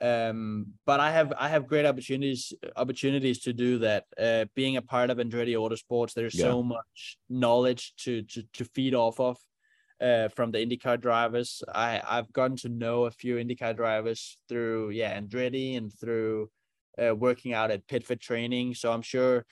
Um, 0.00 0.74
but 0.84 1.00
I 1.00 1.12
have 1.12 1.32
I 1.38 1.48
have 1.48 1.66
great 1.66 1.86
opportunities 1.86 2.52
opportunities 2.76 3.40
to 3.42 3.52
do 3.52 3.78
that. 3.78 4.04
Uh, 4.20 4.46
being 4.54 4.76
a 4.76 4.82
part 4.82 5.08
of 5.08 5.18
Andretti 5.18 5.54
Autosports, 5.54 6.12
there's 6.12 6.34
yeah. 6.34 6.44
so 6.44 6.62
much 6.62 7.18
knowledge 7.30 7.94
to 7.98 8.22
to 8.22 8.42
to 8.54 8.64
feed 8.64 8.94
off 8.94 9.18
of 9.20 9.38
uh, 10.00 10.28
from 10.28 10.50
the 10.50 10.58
IndyCar 10.58 11.00
drivers. 11.00 11.62
I 11.72 12.00
I've 12.06 12.32
gotten 12.32 12.56
to 12.58 12.68
know 12.68 13.04
a 13.06 13.10
few 13.10 13.36
IndyCar 13.36 13.76
drivers 13.76 14.38
through 14.48 14.90
yeah 14.90 15.18
Andretti 15.18 15.76
and 15.76 15.92
through 15.92 16.50
uh, 17.02 17.14
working 17.14 17.52
out 17.52 17.70
at 17.70 17.86
Pitfit 17.86 18.20
Training. 18.20 18.74
So 18.74 18.92
I'm 18.92 19.02
sure 19.02 19.44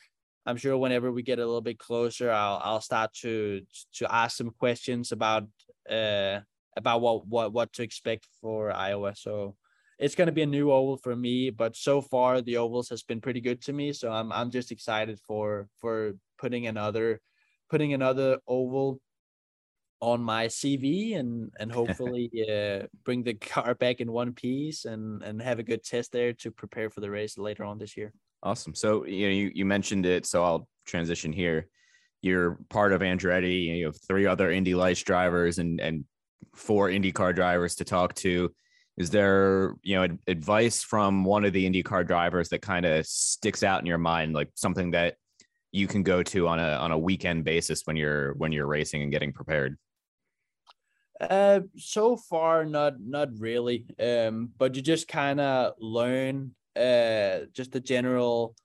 I'm 0.44 0.56
sure 0.56 0.76
whenever 0.76 1.12
we 1.12 1.22
get 1.22 1.38
a 1.38 1.46
little 1.46 1.60
bit 1.60 1.78
closer, 1.78 2.30
I'll 2.30 2.60
I'll 2.62 2.80
start 2.80 3.12
to 3.22 3.62
to 3.94 4.14
ask 4.14 4.36
some 4.36 4.50
questions 4.50 5.12
about 5.12 5.46
uh 5.88 6.40
about 6.76 7.00
what 7.00 7.26
what 7.26 7.52
what 7.52 7.72
to 7.74 7.82
expect 7.82 8.26
for 8.40 8.72
Iowa. 8.72 9.14
So 9.16 9.56
it's 9.98 10.16
going 10.16 10.26
to 10.26 10.32
be 10.32 10.42
a 10.42 10.46
new 10.46 10.72
oval 10.72 10.96
for 10.96 11.14
me, 11.14 11.50
but 11.50 11.76
so 11.76 12.00
far 12.00 12.40
the 12.40 12.56
ovals 12.56 12.88
has 12.88 13.04
been 13.04 13.20
pretty 13.20 13.40
good 13.40 13.62
to 13.62 13.72
me. 13.72 13.92
So 13.92 14.10
I'm 14.10 14.32
I'm 14.32 14.50
just 14.50 14.72
excited 14.72 15.20
for 15.26 15.68
for 15.80 16.14
putting 16.38 16.66
another 16.66 17.20
putting 17.70 17.92
another 17.94 18.38
oval 18.48 19.00
on 20.02 20.20
my 20.20 20.48
CV 20.48 21.16
and 21.16 21.50
and 21.58 21.72
hopefully 21.80 22.28
uh, 22.50 22.86
bring 23.04 23.22
the 23.22 23.34
car 23.34 23.74
back 23.74 24.00
in 24.00 24.12
one 24.12 24.34
piece 24.34 24.84
and 24.84 25.22
and 25.22 25.40
have 25.40 25.58
a 25.58 25.62
good 25.62 25.82
test 25.82 26.12
there 26.12 26.34
to 26.34 26.50
prepare 26.50 26.90
for 26.90 27.00
the 27.00 27.10
race 27.10 27.38
later 27.38 27.64
on 27.64 27.78
this 27.78 27.96
year. 27.96 28.12
Awesome. 28.42 28.74
So 28.74 29.06
you 29.06 29.28
know 29.28 29.32
you, 29.32 29.52
you 29.54 29.64
mentioned 29.64 30.04
it, 30.04 30.26
so 30.26 30.44
I'll 30.44 30.68
transition 30.84 31.32
here. 31.32 31.68
You're 32.20 32.58
part 32.68 32.92
of 32.92 33.00
Andretti. 33.00 33.78
You 33.78 33.86
have 33.86 34.00
three 34.06 34.26
other 34.26 34.50
Indy 34.50 34.74
Lights 34.74 35.02
drivers 35.02 35.58
and 35.58 35.80
and 35.80 36.04
four 36.54 36.88
IndyCar 36.88 37.34
drivers 37.34 37.76
to 37.76 37.84
talk 37.84 38.14
to. 38.16 38.52
Is 38.98 39.10
there 39.10 39.74
you 39.82 39.94
know 39.94 40.18
advice 40.26 40.82
from 40.82 41.24
one 41.24 41.44
of 41.44 41.52
the 41.52 41.68
IndyCar 41.70 42.06
drivers 42.06 42.48
that 42.48 42.60
kind 42.60 42.84
of 42.84 43.06
sticks 43.06 43.62
out 43.62 43.80
in 43.80 43.86
your 43.86 43.98
mind, 43.98 44.34
like 44.34 44.50
something 44.56 44.90
that 44.90 45.14
you 45.70 45.86
can 45.86 46.02
go 46.02 46.22
to 46.22 46.48
on 46.48 46.58
a 46.58 46.72
on 46.72 46.90
a 46.90 46.98
weekend 46.98 47.44
basis 47.44 47.82
when 47.84 47.96
you're 47.96 48.34
when 48.34 48.50
you're 48.50 48.66
racing 48.66 49.02
and 49.02 49.12
getting 49.12 49.32
prepared? 49.32 49.78
Uh, 51.20 51.60
so 51.76 52.16
far, 52.16 52.64
not 52.64 52.94
not 53.00 53.28
really. 53.38 53.86
Um, 54.00 54.50
but 54.58 54.74
you 54.74 54.82
just 54.82 55.08
kind 55.08 55.40
of 55.40 55.74
learn 55.78 56.54
uh 56.74 57.40
just 57.52 57.70
the 57.72 57.80
general 57.80 58.56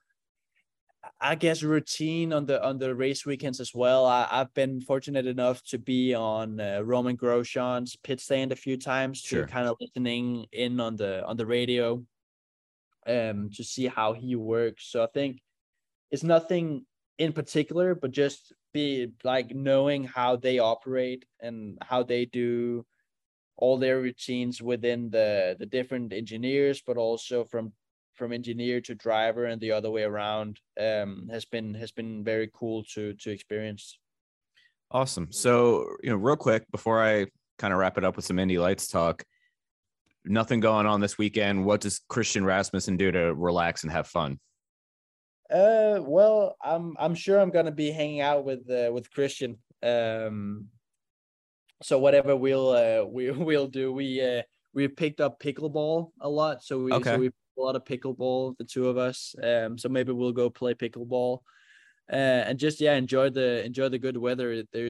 I 1.20 1.36
guess 1.36 1.64
routine 1.64 2.34
on 2.34 2.46
the 2.46 2.64
on 2.64 2.78
the 2.78 2.94
race 2.94 3.26
weekends 3.26 3.60
as 3.60 3.74
well. 3.74 4.06
I, 4.06 4.28
I've 4.30 4.54
been 4.54 4.82
fortunate 4.82 5.26
enough 5.26 5.64
to 5.66 5.78
be 5.78 6.14
on 6.14 6.60
uh, 6.60 6.82
Romain 6.84 7.18
Grosjean's 7.18 7.96
pit 7.96 8.20
stand 8.20 8.52
a 8.52 8.56
few 8.56 8.78
times 8.78 9.20
sure. 9.20 9.46
to 9.46 9.52
kind 9.52 9.68
of 9.68 9.78
listening 9.80 10.46
in 10.52 10.80
on 10.80 10.96
the 10.96 11.26
on 11.26 11.38
the 11.38 11.46
radio, 11.46 12.04
um, 13.08 13.50
to 13.56 13.64
see 13.64 13.88
how 13.88 14.14
he 14.14 14.36
works. 14.36 14.86
So 14.92 15.04
I 15.04 15.08
think 15.08 15.42
it's 16.12 16.24
nothing 16.24 16.86
in 17.18 17.34
particular, 17.34 17.96
but 17.96 18.12
just 18.12 18.54
be 18.78 19.12
like 19.24 19.50
knowing 19.56 20.04
how 20.04 20.36
they 20.36 20.60
operate 20.60 21.26
and 21.40 21.78
how 21.82 22.04
they 22.04 22.26
do 22.26 22.86
all 23.58 23.78
their 23.78 24.00
routines 24.08 24.62
within 24.62 25.10
the 25.10 25.56
the 25.62 25.66
different 25.78 26.14
engineers, 26.14 26.78
but 26.88 26.98
also 26.98 27.44
from 27.52 27.74
from 28.18 28.34
engineer 28.34 28.82
to 28.82 28.94
driver 28.96 29.46
and 29.46 29.60
the 29.62 29.72
other 29.72 29.92
way 29.96 30.04
around 30.04 30.60
um, 30.88 31.28
has 31.36 31.46
been 31.46 31.74
has 31.74 31.92
been 31.92 32.24
very 32.24 32.50
cool 32.54 32.84
to 32.94 33.14
to 33.22 33.32
experience. 33.32 33.98
Awesome. 34.92 35.28
So 35.32 35.52
you 36.04 36.12
know, 36.12 36.18
real 36.28 36.42
quick 36.48 36.64
before 36.72 37.00
I 37.04 37.14
kind 37.58 37.74
of 37.74 37.80
wrap 37.80 37.98
it 37.98 38.06
up 38.06 38.16
with 38.16 38.26
some 38.26 38.40
Indy 38.40 38.60
Lights 38.60 38.88
talk, 38.88 39.24
nothing 40.24 40.60
going 40.60 40.86
on 40.86 41.02
this 41.02 41.18
weekend. 41.18 41.66
What 41.66 41.82
does 41.82 42.02
Christian 42.08 42.46
Rasmussen 42.46 42.98
do 42.98 43.12
to 43.12 43.34
relax 43.34 43.84
and 43.84 43.92
have 43.92 44.08
fun? 44.08 44.40
Uh, 45.50 46.00
well, 46.02 46.58
I'm 46.62 46.96
I'm 47.00 47.16
sure 47.16 47.40
I'm 47.40 47.52
gonna 47.52 47.72
be 47.72 47.92
hanging 47.92 48.22
out 48.22 48.44
with 48.44 48.70
uh, 48.70 48.92
with 48.92 49.12
Christian. 49.12 49.58
Um, 49.82 50.68
so 51.82 52.00
whatever 52.00 52.36
we'll 52.36 52.70
uh, 52.70 53.06
we 53.06 53.32
we'll 53.50 53.68
do, 53.68 53.92
we 53.92 54.22
uh, 54.22 54.42
we 54.74 54.88
picked 54.88 55.22
up 55.22 55.40
pickleball 55.40 56.12
a 56.22 56.30
lot. 56.30 56.64
So 56.64 56.80
we 56.80 56.94
okay. 56.94 57.12
so 57.12 57.18
we 57.18 57.28
a 57.28 57.62
lot 57.62 57.76
of 57.76 57.86
pickleball, 57.86 58.58
the 58.58 58.64
two 58.64 58.88
of 58.88 58.98
us. 58.98 59.36
Um, 59.42 59.78
so 59.78 59.90
maybe 59.90 60.12
we'll 60.12 60.32
go 60.32 60.50
play 60.50 60.74
pickleball, 60.74 61.40
uh, 62.12 62.46
and 62.46 62.60
just 62.60 62.80
yeah, 62.80 62.94
enjoy 62.94 63.30
the 63.30 63.66
enjoy 63.66 63.90
the 63.90 64.00
good 64.00 64.18
weather. 64.18 64.64
There, 64.72 64.90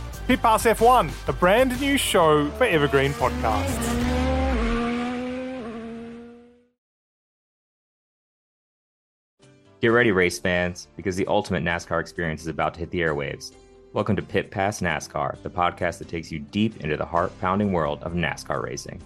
Pit 0.31 0.41
Pass 0.41 0.63
F1, 0.63 1.11
a 1.27 1.33
brand 1.33 1.81
new 1.81 1.97
show 1.97 2.49
for 2.51 2.63
Evergreen 2.63 3.11
Podcasts. 3.11 3.85
Get 9.81 9.89
ready, 9.89 10.13
race 10.13 10.39
fans, 10.39 10.87
because 10.95 11.17
the 11.17 11.27
ultimate 11.27 11.65
NASCAR 11.65 11.99
experience 11.99 12.39
is 12.39 12.47
about 12.47 12.73
to 12.75 12.79
hit 12.79 12.91
the 12.91 13.01
airwaves. 13.01 13.51
Welcome 13.91 14.15
to 14.15 14.21
Pit 14.21 14.49
Pass 14.51 14.79
NASCAR, 14.79 15.35
the 15.43 15.49
podcast 15.49 15.97
that 15.97 16.07
takes 16.07 16.31
you 16.31 16.39
deep 16.39 16.79
into 16.79 16.95
the 16.95 17.03
heart 17.03 17.37
pounding 17.41 17.73
world 17.73 18.01
of 18.01 18.13
NASCAR 18.13 18.63
racing. 18.63 19.01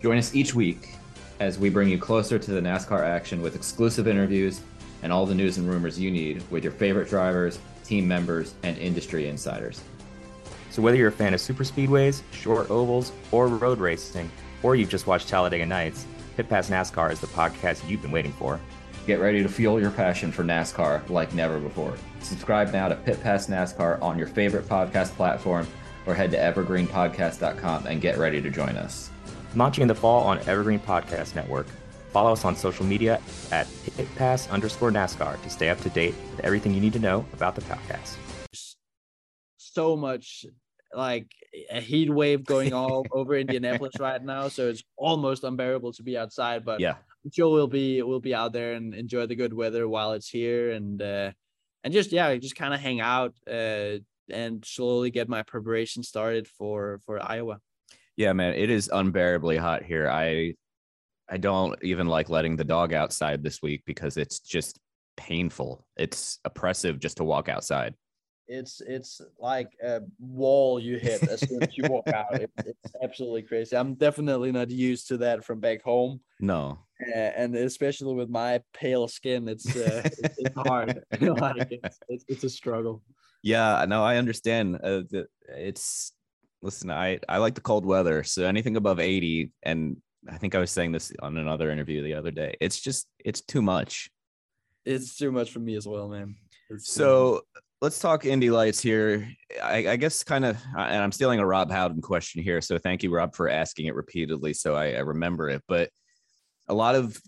Join 0.00 0.18
us 0.18 0.34
each 0.34 0.56
week 0.56 0.96
as 1.38 1.56
we 1.56 1.70
bring 1.70 1.88
you 1.88 1.98
closer 1.98 2.40
to 2.40 2.50
the 2.50 2.60
NASCAR 2.60 3.04
action 3.04 3.42
with 3.42 3.54
exclusive 3.54 4.08
interviews 4.08 4.60
and 5.04 5.12
all 5.12 5.24
the 5.24 5.36
news 5.36 5.58
and 5.58 5.68
rumors 5.68 6.00
you 6.00 6.10
need 6.10 6.42
with 6.50 6.64
your 6.64 6.72
favorite 6.72 7.08
drivers, 7.08 7.60
team 7.84 8.08
members, 8.08 8.54
and 8.64 8.76
industry 8.78 9.28
insiders. 9.28 9.82
So 10.72 10.80
whether 10.80 10.96
you're 10.96 11.08
a 11.08 11.12
fan 11.12 11.34
of 11.34 11.40
super 11.40 11.64
speedways, 11.64 12.22
short 12.32 12.70
ovals, 12.70 13.12
or 13.30 13.46
road 13.46 13.78
racing, 13.78 14.30
or 14.62 14.74
you've 14.74 14.88
just 14.88 15.06
watched 15.06 15.28
Talladega 15.28 15.66
Nights, 15.66 16.06
Pit 16.34 16.48
Pass 16.48 16.70
NASCAR 16.70 17.12
is 17.12 17.20
the 17.20 17.26
podcast 17.26 17.86
you've 17.86 18.00
been 18.00 18.10
waiting 18.10 18.32
for. 18.32 18.58
Get 19.06 19.20
ready 19.20 19.42
to 19.42 19.50
fuel 19.50 19.78
your 19.78 19.90
passion 19.90 20.32
for 20.32 20.44
NASCAR 20.44 21.06
like 21.10 21.34
never 21.34 21.60
before. 21.60 21.94
Subscribe 22.22 22.72
now 22.72 22.88
to 22.88 22.94
Pit 22.94 23.22
Pass 23.22 23.48
NASCAR 23.48 24.00
on 24.00 24.16
your 24.16 24.28
favorite 24.28 24.64
podcast 24.64 25.10
platform 25.10 25.66
or 26.06 26.14
head 26.14 26.30
to 26.30 26.38
evergreenpodcast.com 26.38 27.86
and 27.86 28.00
get 28.00 28.16
ready 28.16 28.40
to 28.40 28.48
join 28.48 28.78
us. 28.78 29.10
Launching 29.54 29.82
in 29.82 29.88
the 29.88 29.94
fall 29.94 30.22
on 30.22 30.38
Evergreen 30.48 30.80
Podcast 30.80 31.34
Network. 31.34 31.66
Follow 32.12 32.32
us 32.32 32.46
on 32.46 32.56
social 32.56 32.86
media 32.86 33.20
at 33.50 33.66
pitpass 33.98 34.50
underscore 34.50 34.90
NASCAR 34.90 35.40
to 35.42 35.50
stay 35.50 35.68
up 35.68 35.80
to 35.82 35.90
date 35.90 36.14
with 36.30 36.40
everything 36.46 36.72
you 36.72 36.80
need 36.80 36.94
to 36.94 36.98
know 36.98 37.26
about 37.34 37.56
the 37.56 37.60
podcast. 37.62 38.16
So 39.58 39.96
much 39.96 40.46
like 40.94 41.26
a 41.70 41.80
heat 41.80 42.10
wave 42.10 42.44
going 42.44 42.72
all 42.72 43.06
over 43.12 43.34
Indianapolis 43.34 43.94
right 43.98 44.22
now, 44.22 44.48
so 44.48 44.68
it's 44.68 44.82
almost 44.96 45.44
unbearable 45.44 45.92
to 45.94 46.02
be 46.02 46.16
outside. 46.16 46.64
But 46.64 46.80
yeah, 46.80 46.96
I'm 47.24 47.30
sure 47.30 47.52
we'll 47.52 47.66
be 47.66 48.02
we'll 48.02 48.20
be 48.20 48.34
out 48.34 48.52
there 48.52 48.74
and 48.74 48.94
enjoy 48.94 49.26
the 49.26 49.36
good 49.36 49.52
weather 49.52 49.88
while 49.88 50.12
it's 50.12 50.28
here, 50.28 50.70
and 50.72 51.00
uh, 51.00 51.32
and 51.84 51.92
just 51.92 52.12
yeah, 52.12 52.34
just 52.36 52.56
kind 52.56 52.74
of 52.74 52.80
hang 52.80 53.00
out 53.00 53.34
uh, 53.50 53.98
and 54.30 54.64
slowly 54.64 55.10
get 55.10 55.28
my 55.28 55.42
preparation 55.42 56.02
started 56.02 56.48
for 56.48 57.00
for 57.06 57.22
Iowa. 57.22 57.60
Yeah, 58.16 58.32
man, 58.32 58.54
it 58.54 58.70
is 58.70 58.90
unbearably 58.92 59.56
hot 59.56 59.82
here. 59.82 60.08
I 60.08 60.54
I 61.28 61.38
don't 61.38 61.78
even 61.82 62.06
like 62.06 62.28
letting 62.28 62.56
the 62.56 62.64
dog 62.64 62.92
outside 62.92 63.42
this 63.42 63.62
week 63.62 63.82
because 63.86 64.16
it's 64.16 64.40
just 64.40 64.78
painful. 65.16 65.86
It's 65.96 66.38
oppressive 66.44 66.98
just 66.98 67.18
to 67.18 67.24
walk 67.24 67.48
outside. 67.48 67.94
It's 68.52 68.82
it's 68.82 69.20
like 69.38 69.70
a 69.82 70.02
wall 70.18 70.78
you 70.78 70.98
hit 70.98 71.22
as 71.22 71.40
soon 71.40 71.62
as 71.62 71.76
you 71.76 71.84
walk 71.88 72.08
out. 72.08 72.34
It, 72.34 72.50
it's 72.66 72.92
absolutely 73.02 73.42
crazy. 73.42 73.76
I'm 73.76 73.94
definitely 73.94 74.52
not 74.52 74.70
used 74.70 75.08
to 75.08 75.16
that 75.18 75.44
from 75.44 75.58
back 75.60 75.82
home. 75.82 76.20
No, 76.38 76.78
uh, 77.08 77.30
and 77.36 77.56
especially 77.56 78.14
with 78.14 78.28
my 78.28 78.60
pale 78.74 79.08
skin, 79.08 79.48
it's 79.48 79.74
uh, 79.74 80.02
it's, 80.04 80.20
it's 80.38 80.56
hard. 80.56 81.02
like 81.20 81.68
it's, 81.70 81.98
it's, 82.08 82.24
it's 82.28 82.44
a 82.44 82.50
struggle. 82.50 83.02
Yeah, 83.42 83.84
no, 83.88 84.04
I 84.04 84.16
understand. 84.16 84.78
Uh, 84.84 85.02
it's 85.48 86.12
listen, 86.60 86.90
I 86.90 87.20
I 87.28 87.38
like 87.38 87.54
the 87.54 87.60
cold 87.60 87.86
weather, 87.86 88.22
so 88.22 88.44
anything 88.44 88.76
above 88.76 89.00
80 89.00 89.50
and 89.62 89.96
I 90.30 90.38
think 90.38 90.54
I 90.54 90.58
was 90.58 90.70
saying 90.70 90.92
this 90.92 91.12
on 91.20 91.36
another 91.36 91.70
interview 91.70 92.02
the 92.02 92.14
other 92.14 92.30
day. 92.30 92.56
It's 92.60 92.80
just 92.80 93.08
it's 93.18 93.40
too 93.40 93.62
much. 93.62 94.10
It's 94.84 95.16
too 95.16 95.32
much 95.32 95.50
for 95.50 95.60
me 95.60 95.74
as 95.76 95.86
well, 95.86 96.08
man. 96.08 96.36
so 96.78 97.42
let's 97.82 97.98
talk 97.98 98.24
Indy 98.24 98.48
Lights 98.48 98.80
here. 98.80 99.28
I, 99.60 99.88
I 99.88 99.96
guess 99.96 100.22
kind 100.22 100.44
of, 100.44 100.56
and 100.78 101.02
I'm 101.02 101.10
stealing 101.10 101.40
a 101.40 101.46
Rob 101.46 101.68
Howden 101.68 102.00
question 102.00 102.40
here. 102.40 102.60
So 102.60 102.78
thank 102.78 103.02
you, 103.02 103.12
Rob, 103.12 103.34
for 103.34 103.48
asking 103.48 103.86
it 103.86 103.96
repeatedly, 103.96 104.54
so 104.54 104.76
I, 104.76 104.92
I 104.92 105.00
remember 105.00 105.50
it. 105.50 105.62
But 105.66 105.90
a 106.68 106.74
lot 106.74 106.94
of 106.94 107.20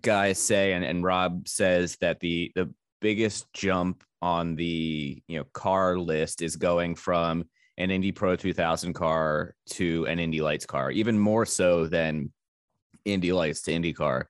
guys 0.00 0.38
say, 0.38 0.72
and, 0.74 0.84
and 0.84 1.02
Rob 1.02 1.48
says 1.48 1.96
that 2.00 2.20
the 2.20 2.52
the 2.54 2.72
biggest 3.00 3.52
jump 3.52 4.04
on 4.22 4.54
the 4.54 5.20
you 5.26 5.38
know 5.38 5.44
car 5.52 5.98
list 5.98 6.42
is 6.42 6.54
going 6.54 6.94
from 6.94 7.44
an 7.76 7.90
Indy 7.90 8.12
Pro 8.12 8.36
2000 8.36 8.92
car 8.92 9.52
to 9.70 10.06
an 10.06 10.20
Indy 10.20 10.40
Lights 10.40 10.64
car, 10.64 10.92
even 10.92 11.18
more 11.18 11.44
so 11.44 11.88
than 11.88 12.32
Indy 13.04 13.32
Lights 13.32 13.62
to 13.62 13.72
Indy 13.72 13.92
car. 13.92 14.28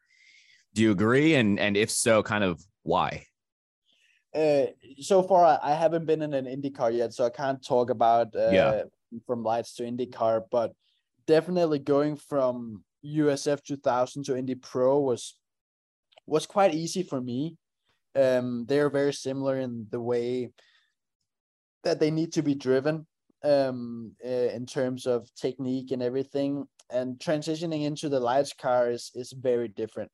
Do 0.72 0.80
you 0.80 0.92
agree? 0.92 1.34
And 1.34 1.60
and 1.60 1.76
if 1.76 1.90
so, 1.90 2.22
kind 2.22 2.42
of 2.42 2.58
why? 2.84 3.26
Uh, 4.34 4.66
so 5.00 5.22
far 5.22 5.60
I 5.62 5.74
haven't 5.74 6.06
been 6.06 6.22
in 6.22 6.32
an 6.32 6.46
IndyCar 6.46 6.96
yet, 6.96 7.12
so 7.12 7.24
I 7.24 7.30
can't 7.30 7.64
talk 7.64 7.90
about 7.90 8.34
uh, 8.34 8.50
yeah. 8.50 8.82
from 9.26 9.42
lights 9.42 9.74
to 9.74 9.82
IndyCar, 9.82 10.44
but 10.50 10.72
definitely 11.26 11.78
going 11.78 12.16
from 12.16 12.82
USF 13.04 13.62
2000 13.62 14.24
to 14.24 14.36
Indy 14.36 14.54
Pro 14.54 15.00
was 15.00 15.36
was 16.26 16.46
quite 16.46 16.74
easy 16.74 17.02
for 17.02 17.20
me. 17.20 17.56
Um, 18.14 18.64
they're 18.68 18.90
very 18.90 19.12
similar 19.12 19.58
in 19.58 19.86
the 19.90 20.00
way 20.00 20.50
that 21.84 21.98
they 21.98 22.10
need 22.10 22.32
to 22.34 22.42
be 22.42 22.54
driven 22.54 23.06
um, 23.42 24.12
uh, 24.24 24.28
in 24.28 24.66
terms 24.66 25.06
of 25.06 25.28
technique 25.34 25.90
and 25.90 26.02
everything. 26.02 26.66
And 26.90 27.18
transitioning 27.18 27.84
into 27.84 28.08
the 28.08 28.20
lights 28.20 28.52
car 28.52 28.90
is, 28.90 29.10
is 29.14 29.32
very 29.32 29.68
different. 29.68 30.10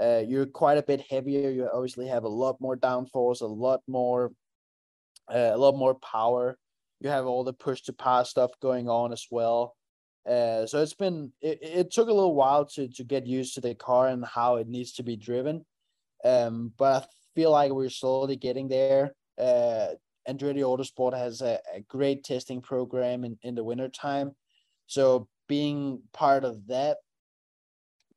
Uh, 0.00 0.22
you're 0.26 0.46
quite 0.46 0.78
a 0.78 0.82
bit 0.82 1.04
heavier. 1.10 1.50
You 1.50 1.68
obviously 1.72 2.06
have 2.06 2.24
a 2.24 2.28
lot 2.28 2.60
more 2.60 2.76
downforce, 2.76 3.40
a 3.40 3.46
lot 3.46 3.80
more, 3.88 4.32
uh, 5.32 5.50
a 5.52 5.56
lot 5.56 5.76
more 5.76 5.94
power. 5.94 6.56
You 7.00 7.10
have 7.10 7.26
all 7.26 7.44
the 7.44 7.52
push 7.52 7.82
to 7.82 7.92
pass 7.92 8.30
stuff 8.30 8.50
going 8.60 8.88
on 8.88 9.12
as 9.12 9.26
well. 9.30 9.74
Uh, 10.28 10.66
so 10.66 10.82
it's 10.82 10.94
been 10.94 11.32
it, 11.40 11.58
it 11.62 11.90
took 11.90 12.08
a 12.08 12.12
little 12.12 12.34
while 12.34 12.66
to 12.66 12.88
to 12.88 13.04
get 13.04 13.26
used 13.26 13.54
to 13.54 13.60
the 13.60 13.74
car 13.74 14.08
and 14.08 14.24
how 14.24 14.56
it 14.56 14.68
needs 14.68 14.92
to 14.92 15.02
be 15.02 15.16
driven. 15.16 15.64
Um, 16.24 16.72
but 16.76 17.04
I 17.04 17.06
feel 17.34 17.50
like 17.50 17.72
we're 17.72 17.88
slowly 17.88 18.36
getting 18.36 18.68
there. 18.68 19.14
Uh, 19.38 19.88
Andretti 20.28 20.58
Autosport 20.58 21.16
has 21.16 21.40
a, 21.40 21.58
a 21.74 21.80
great 21.88 22.24
testing 22.24 22.60
program 22.60 23.24
in, 23.24 23.38
in 23.42 23.54
the 23.54 23.64
winter 23.64 23.88
time. 23.88 24.32
So 24.86 25.28
being 25.48 26.02
part 26.12 26.44
of 26.44 26.66
that 26.66 26.98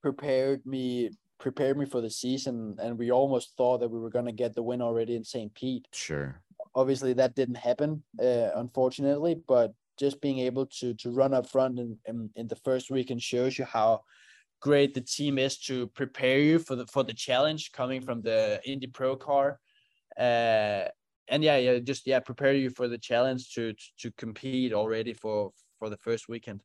prepared 0.01 0.65
me 0.65 1.11
prepared 1.41 1.77
me 1.77 1.85
for 1.85 1.99
the 1.99 2.09
season 2.09 2.77
and 2.79 2.97
we 2.97 3.11
almost 3.11 3.57
thought 3.57 3.79
that 3.79 3.89
we 3.89 3.99
were 3.99 4.09
going 4.09 4.25
to 4.25 4.31
get 4.31 4.55
the 4.55 4.63
win 4.63 4.81
already 4.81 5.15
in 5.15 5.23
St. 5.23 5.53
Pete. 5.53 5.87
Sure. 5.91 6.39
Obviously 6.75 7.13
that 7.13 7.35
didn't 7.35 7.55
happen 7.55 8.01
uh, 8.21 8.49
unfortunately, 8.55 9.35
but 9.47 9.73
just 9.99 10.21
being 10.21 10.39
able 10.39 10.65
to 10.65 10.93
to 10.93 11.11
run 11.11 11.33
up 11.33 11.49
front 11.49 11.77
in, 11.79 11.97
in, 12.05 12.29
in 12.35 12.47
the 12.47 12.55
first 12.55 12.89
weekend 12.89 13.21
shows 13.21 13.57
you 13.57 13.65
how 13.65 14.01
great 14.61 14.93
the 14.93 15.01
team 15.01 15.37
is 15.37 15.57
to 15.57 15.87
prepare 15.87 16.39
you 16.39 16.59
for 16.59 16.75
the 16.75 16.85
for 16.87 17.03
the 17.03 17.13
challenge 17.13 17.71
coming 17.71 18.01
from 18.01 18.21
the 18.21 18.61
Indy 18.63 18.87
Pro 18.87 19.15
car. 19.15 19.59
Uh, 20.17 20.85
and 21.27 21.43
yeah, 21.43 21.57
yeah, 21.57 21.79
just 21.79 22.05
yeah, 22.07 22.19
prepare 22.19 22.53
you 22.53 22.69
for 22.69 22.87
the 22.87 22.97
challenge 22.97 23.53
to 23.55 23.73
to 23.99 24.11
compete 24.11 24.73
already 24.73 25.13
for 25.13 25.51
for 25.79 25.89
the 25.89 25.97
first 25.97 26.29
weekend. 26.29 26.61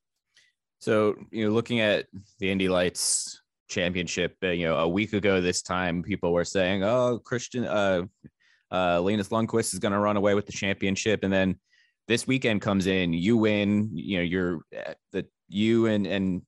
So 0.79 1.17
you 1.31 1.47
know, 1.47 1.53
looking 1.53 1.81
at 1.81 2.07
the 2.39 2.51
Indy 2.51 2.69
Lights 2.69 3.41
Championship, 3.69 4.37
uh, 4.43 4.49
you 4.49 4.67
know, 4.67 4.77
a 4.77 4.89
week 4.89 5.13
ago 5.13 5.41
this 5.41 5.63
time, 5.63 6.03
people 6.03 6.33
were 6.33 6.45
saying, 6.45 6.85
"Oh, 6.85 7.21
Christian, 7.25 7.65
uh, 7.65 8.03
uh, 8.71 9.01
Linus 9.01 9.29
Lundqvist 9.29 9.73
is 9.73 9.79
going 9.79 9.93
to 9.93 9.99
run 9.99 10.17
away 10.17 10.35
with 10.35 10.47
the 10.47 10.53
championship," 10.53 11.25
and 11.25 11.33
then 11.33 11.59
this 12.09 12.27
weekend 12.27 12.61
comes 12.61 12.87
in, 12.87 13.13
you 13.13 13.37
win. 13.37 13.91
You 13.93 14.19
know, 14.19 14.25
you're 14.25 14.61
uh, 14.77 14.95
the 15.13 15.27
you 15.49 15.87
and 15.87 16.07
and 16.07 16.43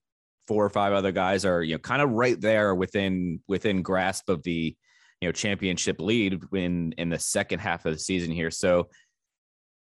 four 0.47 0.65
or 0.65 0.71
five 0.71 0.93
other 0.93 1.13
guys 1.13 1.45
are 1.45 1.63
you 1.63 1.75
know 1.75 1.79
kind 1.79 2.01
of 2.01 2.11
right 2.11 2.41
there 2.41 2.75
within 2.75 3.41
within 3.49 3.83
grasp 3.83 4.29
of 4.29 4.43
the 4.43 4.77
you 5.21 5.29
know 5.29 5.33
championship 5.33 6.01
lead 6.01 6.41
in 6.53 6.93
in 6.99 7.09
the 7.09 7.19
second 7.19 7.59
half 7.59 7.85
of 7.85 7.93
the 7.93 7.99
season 7.99 8.31
here. 8.33 8.51
So 8.51 8.89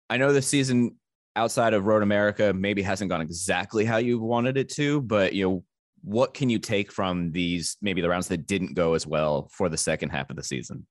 I 0.09 0.17
know 0.17 0.33
the 0.33 0.41
season 0.41 0.97
outside 1.35 1.73
of 1.73 1.85
Road 1.85 2.03
America 2.03 2.53
maybe 2.53 2.81
hasn't 2.81 3.09
gone 3.09 3.21
exactly 3.21 3.85
how 3.85 3.97
you 3.97 4.19
wanted 4.19 4.57
it 4.57 4.69
to, 4.69 5.01
but 5.01 5.33
you 5.33 5.47
know 5.47 5.63
what 6.03 6.33
can 6.33 6.49
you 6.49 6.59
take 6.59 6.91
from 6.91 7.31
these 7.31 7.77
maybe 7.81 8.01
the 8.01 8.09
rounds 8.09 8.27
that 8.29 8.47
didn't 8.47 8.73
go 8.73 8.93
as 8.93 9.05
well 9.05 9.49
for 9.51 9.69
the 9.69 9.77
second 9.77 10.09
half 10.09 10.29
of 10.29 10.35
the 10.35 10.43
season? 10.43 10.85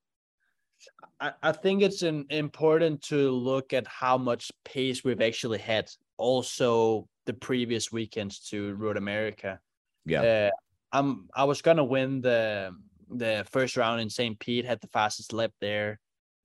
I, 1.20 1.32
I 1.42 1.52
think 1.52 1.82
it's 1.82 2.02
an, 2.02 2.26
important 2.30 3.02
to 3.02 3.30
look 3.30 3.72
at 3.72 3.86
how 3.86 4.16
much 4.16 4.50
pace 4.64 5.04
we've 5.04 5.20
actually 5.20 5.58
had 5.58 5.90
also 6.16 7.08
the 7.26 7.34
previous 7.34 7.92
weekends 7.92 8.40
to 8.50 8.74
Road 8.74 8.96
America. 8.96 9.60
Yeah. 10.06 10.22
Uh, 10.22 10.50
I'm 10.92 11.28
I 11.34 11.44
was 11.44 11.62
gonna 11.62 11.84
win 11.84 12.20
the 12.20 12.74
the 13.10 13.44
first 13.50 13.76
round 13.76 14.00
in 14.00 14.10
St. 14.10 14.38
Pete, 14.38 14.64
had 14.64 14.80
the 14.80 14.88
fastest 14.88 15.32
lap 15.32 15.52
there. 15.60 16.00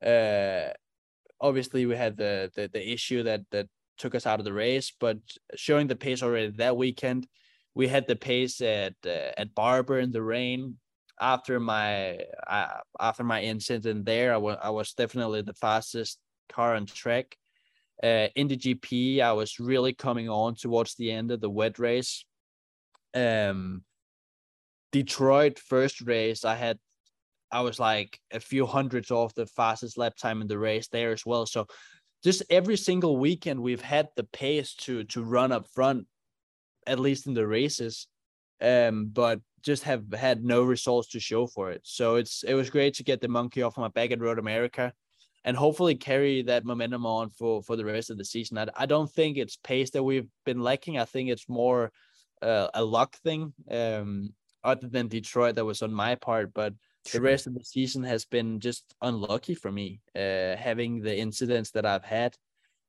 Uh, 0.06 0.73
obviously 1.39 1.86
we 1.86 1.95
had 1.95 2.17
the, 2.17 2.51
the 2.56 2.69
the 2.71 2.91
issue 2.91 3.23
that 3.23 3.41
that 3.51 3.67
took 3.97 4.13
us 4.13 4.25
out 4.25 4.39
of 4.39 4.45
the 4.45 4.54
race, 4.54 4.91
but 4.99 5.17
showing 5.56 5.88
the 5.88 5.95
pace 5.95 6.21
already 6.21 6.51
that 6.58 6.75
weekend, 6.75 7.28
we 7.75 7.88
had 7.88 8.07
the 8.07 8.15
pace 8.15 8.61
at 8.61 8.95
uh, 9.05 9.31
at 9.38 9.53
Barber 9.53 9.99
in 9.99 10.11
the 10.11 10.23
rain. 10.23 10.77
After 11.19 11.59
my 11.59 12.19
uh, 12.47 12.79
after 12.99 13.23
my 13.23 13.41
incident 13.41 14.05
there, 14.05 14.33
I 14.33 14.38
was 14.38 14.57
I 14.61 14.69
was 14.69 14.93
definitely 14.93 15.41
the 15.41 15.53
fastest 15.53 16.19
car 16.49 16.75
on 16.75 16.85
track. 16.85 17.38
Uh, 18.03 18.27
in 18.35 18.47
the 18.47 18.57
GP, 18.57 19.21
I 19.21 19.33
was 19.33 19.59
really 19.59 19.93
coming 19.93 20.29
on 20.29 20.55
towards 20.55 20.95
the 20.95 21.11
end 21.11 21.31
of 21.31 21.39
the 21.39 21.49
wet 21.49 21.79
race. 21.79 22.25
Um, 23.13 23.83
Detroit 24.91 25.59
first 25.59 26.01
race, 26.01 26.43
I 26.43 26.55
had 26.55 26.79
I 27.51 27.61
was 27.61 27.79
like 27.79 28.19
a 28.31 28.39
few 28.39 28.65
hundreds 28.65 29.11
off 29.11 29.33
the 29.33 29.45
fastest 29.45 29.97
lap 29.97 30.15
time 30.17 30.41
in 30.41 30.47
the 30.47 30.59
race 30.59 30.88
there 30.89 31.11
as 31.11 31.25
well. 31.25 31.45
So 31.45 31.67
just 32.23 32.43
every 32.49 32.75
single 32.75 33.17
weekend 33.17 33.61
we've 33.61 33.81
had 33.81 34.09
the 34.15 34.23
pace 34.23 34.73
to 34.85 35.03
to 35.05 35.23
run 35.23 35.51
up 35.51 35.67
front, 35.73 36.07
at 36.88 37.00
least 37.00 37.28
in 37.28 37.34
the 37.34 37.48
races. 37.48 38.08
Um, 38.62 39.08
but 39.12 39.41
just 39.63 39.84
have 39.84 40.13
had 40.13 40.45
no 40.45 40.63
results 40.63 41.10
to 41.10 41.19
show 41.19 41.48
for 41.48 41.71
it. 41.71 41.82
So 41.84 42.15
it's 42.15 42.43
it 42.43 42.54
was 42.54 42.69
great 42.69 42.93
to 42.95 43.04
get 43.04 43.19
the 43.19 43.28
monkey 43.28 43.63
off 43.63 43.78
my 43.78 43.89
back 43.89 44.12
at 44.12 44.21
Road 44.21 44.39
America 44.39 44.93
and 45.43 45.58
hopefully 45.58 45.95
carry 45.95 46.41
that 46.43 46.65
momentum 46.65 47.06
on 47.06 47.30
for 47.32 47.62
for 47.63 47.76
the 47.76 47.86
rest 47.86 48.10
of 48.10 48.17
the 48.17 48.26
season. 48.26 48.58
I, 48.58 48.67
I 48.76 48.86
don't 48.86 49.12
think 49.12 49.38
it's 49.38 49.58
pace 49.58 49.89
that 49.91 50.04
we've 50.04 50.30
been 50.45 50.62
lacking. 50.62 50.98
I 50.98 51.06
think 51.06 51.30
it's 51.30 51.50
more 51.50 51.91
uh, 52.41 52.67
a 52.74 52.84
luck 52.84 53.15
thing. 53.24 53.54
Um, 53.69 54.34
other 54.63 54.88
than 54.88 55.08
Detroit 55.08 55.56
that 55.56 55.65
was 55.65 55.84
on 55.84 55.93
my 55.93 56.15
part, 56.15 56.52
but 56.54 56.74
the 57.13 57.21
rest 57.21 57.45
of 57.45 57.54
the 57.54 57.63
season 57.63 58.04
has 58.04 58.26
been 58.26 58.60
just 58.60 58.95
unlucky 59.02 59.54
for 59.54 59.71
me. 59.71 60.02
Uh, 60.15 60.56
having 60.56 61.02
the 61.02 61.15
incidents 61.15 61.71
that 61.71 61.86
I've 61.86 62.04
had, 62.04 62.34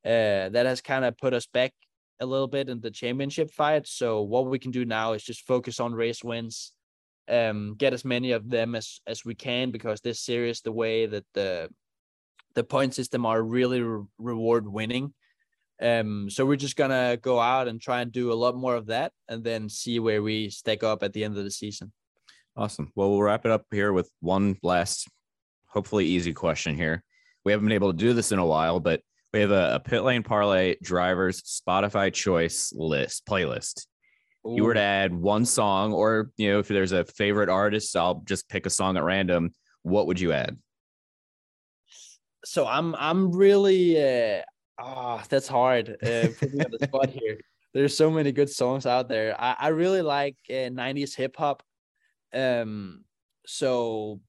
uh, 0.04 0.48
that 0.48 0.64
has 0.64 0.80
kind 0.80 1.04
of 1.04 1.18
put 1.18 1.34
us 1.34 1.46
back 1.46 1.74
a 2.20 2.26
little 2.26 2.48
bit 2.48 2.68
in 2.68 2.80
the 2.80 2.90
championship 2.90 3.50
fight. 3.50 3.86
So 3.86 4.22
what 4.22 4.46
we 4.46 4.58
can 4.58 4.70
do 4.70 4.84
now 4.84 5.12
is 5.12 5.22
just 5.22 5.46
focus 5.46 5.80
on 5.80 5.94
race 5.94 6.24
wins, 6.24 6.72
um, 7.28 7.74
get 7.76 7.92
as 7.92 8.04
many 8.04 8.32
of 8.32 8.48
them 8.48 8.74
as 8.74 9.00
as 9.06 9.24
we 9.24 9.34
can 9.34 9.70
because 9.70 10.00
this 10.00 10.20
series, 10.20 10.60
the 10.60 10.72
way 10.72 11.06
that 11.06 11.24
the 11.34 11.68
the 12.54 12.64
point 12.64 12.94
system 12.94 13.26
are 13.26 13.42
really 13.42 13.82
re- 13.82 14.04
reward 14.18 14.66
winning. 14.66 15.12
Um, 15.80 16.30
so 16.30 16.46
we're 16.46 16.56
just 16.56 16.76
gonna 16.76 17.18
go 17.20 17.38
out 17.38 17.68
and 17.68 17.80
try 17.80 18.00
and 18.00 18.10
do 18.10 18.32
a 18.32 18.34
lot 18.34 18.56
more 18.56 18.76
of 18.76 18.86
that, 18.86 19.12
and 19.28 19.44
then 19.44 19.68
see 19.68 19.98
where 19.98 20.22
we 20.22 20.48
stack 20.48 20.82
up 20.82 21.02
at 21.02 21.12
the 21.12 21.22
end 21.24 21.36
of 21.36 21.44
the 21.44 21.50
season. 21.50 21.92
Awesome. 22.56 22.90
Well, 22.94 23.10
we'll 23.10 23.22
wrap 23.22 23.44
it 23.44 23.52
up 23.52 23.66
here 23.70 23.92
with 23.92 24.10
one 24.20 24.56
last, 24.62 25.06
hopefully 25.66 26.06
easy 26.06 26.32
question 26.32 26.74
here. 26.74 27.04
We 27.44 27.52
haven't 27.52 27.66
been 27.66 27.74
able 27.74 27.92
to 27.92 27.98
do 27.98 28.14
this 28.14 28.32
in 28.32 28.38
a 28.38 28.46
while, 28.46 28.80
but 28.80 29.02
We 29.36 29.42
have 29.42 29.50
a, 29.50 29.74
a 29.74 29.80
pit 29.80 30.02
lane 30.02 30.22
parlay 30.22 30.76
drivers 30.82 31.42
Spotify 31.42 32.12
choice 32.12 32.72
list 32.74 33.26
playlist. 33.26 33.86
You 34.46 34.64
were 34.64 34.74
to 34.74 34.80
add 34.80 35.12
one 35.12 35.44
song, 35.44 35.92
or 35.92 36.30
you 36.36 36.52
know, 36.52 36.60
if 36.60 36.68
there's 36.68 36.92
a 36.92 37.04
favorite 37.04 37.48
artist, 37.48 37.94
I'll 37.96 38.22
just 38.24 38.48
pick 38.48 38.64
a 38.64 38.70
song 38.70 38.96
at 38.96 39.02
random. 39.02 39.50
What 39.82 40.06
would 40.06 40.20
you 40.20 40.32
add? 40.32 40.56
so 42.46 42.66
I'm 42.66 42.94
I'm 42.94 43.32
really 43.32 44.00
uh 44.00 44.42
ah 44.78 45.22
that's 45.28 45.48
hard 45.48 45.96
uh 46.02 46.28
put 46.38 46.54
me 46.54 46.64
on 46.64 46.70
the 46.70 46.86
spot 46.86 47.10
here. 47.10 47.38
There's 47.74 47.94
so 47.94 48.10
many 48.10 48.32
good 48.32 48.48
songs 48.48 48.86
out 48.86 49.10
there. 49.10 49.38
I, 49.38 49.54
I 49.58 49.68
really 49.68 50.00
like 50.00 50.36
uh, 50.48 50.72
90s 50.72 51.14
hip 51.14 51.36
hop. 51.36 51.62
Um 52.32 53.04
so 53.46 54.20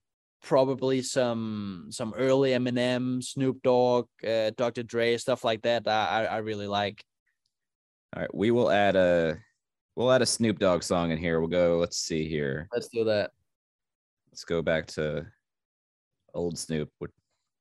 probably 0.44 1.02
some 1.02 1.88
some 1.90 2.14
early 2.16 2.52
Eminem, 2.52 3.24
Snoop 3.24 3.62
Dogg, 3.64 4.08
uh, 4.28 4.52
Dr. 4.56 4.84
Dre, 4.84 5.18
stuff 5.18 5.44
like 5.44 5.64
that. 5.64 5.88
I 5.88 6.26
I 6.26 6.38
really 6.38 6.68
like. 6.68 7.04
All 8.16 8.22
right, 8.22 8.34
we 8.34 8.52
will 8.52 8.72
add 8.72 8.96
a 8.96 9.38
we'll 9.96 10.12
add 10.12 10.22
a 10.22 10.26
Snoop 10.26 10.60
Dogg 10.60 10.84
song 10.84 11.12
in 11.12 11.18
here. 11.18 11.40
We'll 11.40 11.50
go. 11.50 11.78
Let's 11.78 11.98
see 11.98 12.28
here. 12.28 12.68
Let's 12.72 12.88
do 12.88 13.04
that. 13.06 13.32
Let's 14.32 14.46
go 14.46 14.62
back 14.62 14.88
to 14.88 15.26
old 16.34 16.58
Snoop, 16.58 16.90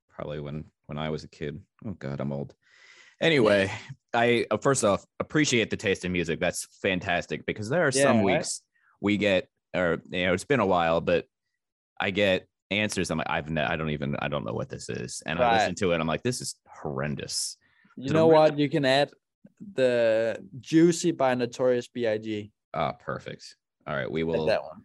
probably 0.08 0.40
when 0.40 0.64
when 0.86 0.98
I 0.98 1.10
was 1.10 1.24
a 1.24 1.28
kid. 1.28 1.60
Oh 1.84 1.92
God, 1.92 2.20
I'm 2.20 2.32
old. 2.32 2.54
Anyway, 3.20 3.70
I 4.14 4.46
uh, 4.50 4.58
first 4.58 4.84
off 4.84 5.04
appreciate 5.18 5.70
the 5.70 5.76
taste 5.76 6.04
in 6.04 6.12
music. 6.12 6.40
That's 6.40 6.66
fantastic 6.82 7.46
because 7.46 7.68
there 7.68 7.82
are 7.86 7.90
Yeah, 7.92 8.02
some 8.02 8.18
right? 8.18 8.38
weeks 8.38 8.62
we 9.00 9.16
get, 9.16 9.48
or 9.74 9.98
you 10.10 10.26
know, 10.26 10.32
it's 10.32 10.44
been 10.44 10.60
a 10.60 10.66
while, 10.66 11.00
but 11.00 11.26
I 12.00 12.10
get 12.10 12.46
answers. 12.70 13.10
I'm 13.10 13.18
like, 13.18 13.30
I've 13.30 13.50
ne- 13.50 13.62
I 13.62 13.76
don't 13.76 13.90
even 13.90 14.16
I 14.20 14.28
don't 14.28 14.44
know 14.44 14.52
what 14.52 14.68
this 14.68 14.88
is, 14.88 15.22
and 15.26 15.38
I 15.38 15.58
listen 15.58 15.74
to 15.76 15.92
it. 15.92 16.00
I'm 16.00 16.06
like, 16.06 16.22
this 16.22 16.40
is 16.40 16.56
horrendous. 16.68 17.56
You 17.96 18.12
know 18.12 18.28
really- 18.28 18.34
what? 18.50 18.58
You 18.58 18.68
can 18.68 18.84
add 18.84 19.10
the 19.74 20.38
Juicy 20.60 21.12
by 21.12 21.34
Notorious 21.34 21.88
B.I.G. 21.88 22.52
Ah, 22.74 22.92
perfect. 22.92 23.56
All 23.86 23.94
right, 23.96 24.10
we 24.10 24.22
Add 24.22 24.26
will. 24.26 24.46
that 24.46 24.62
one. 24.62 24.82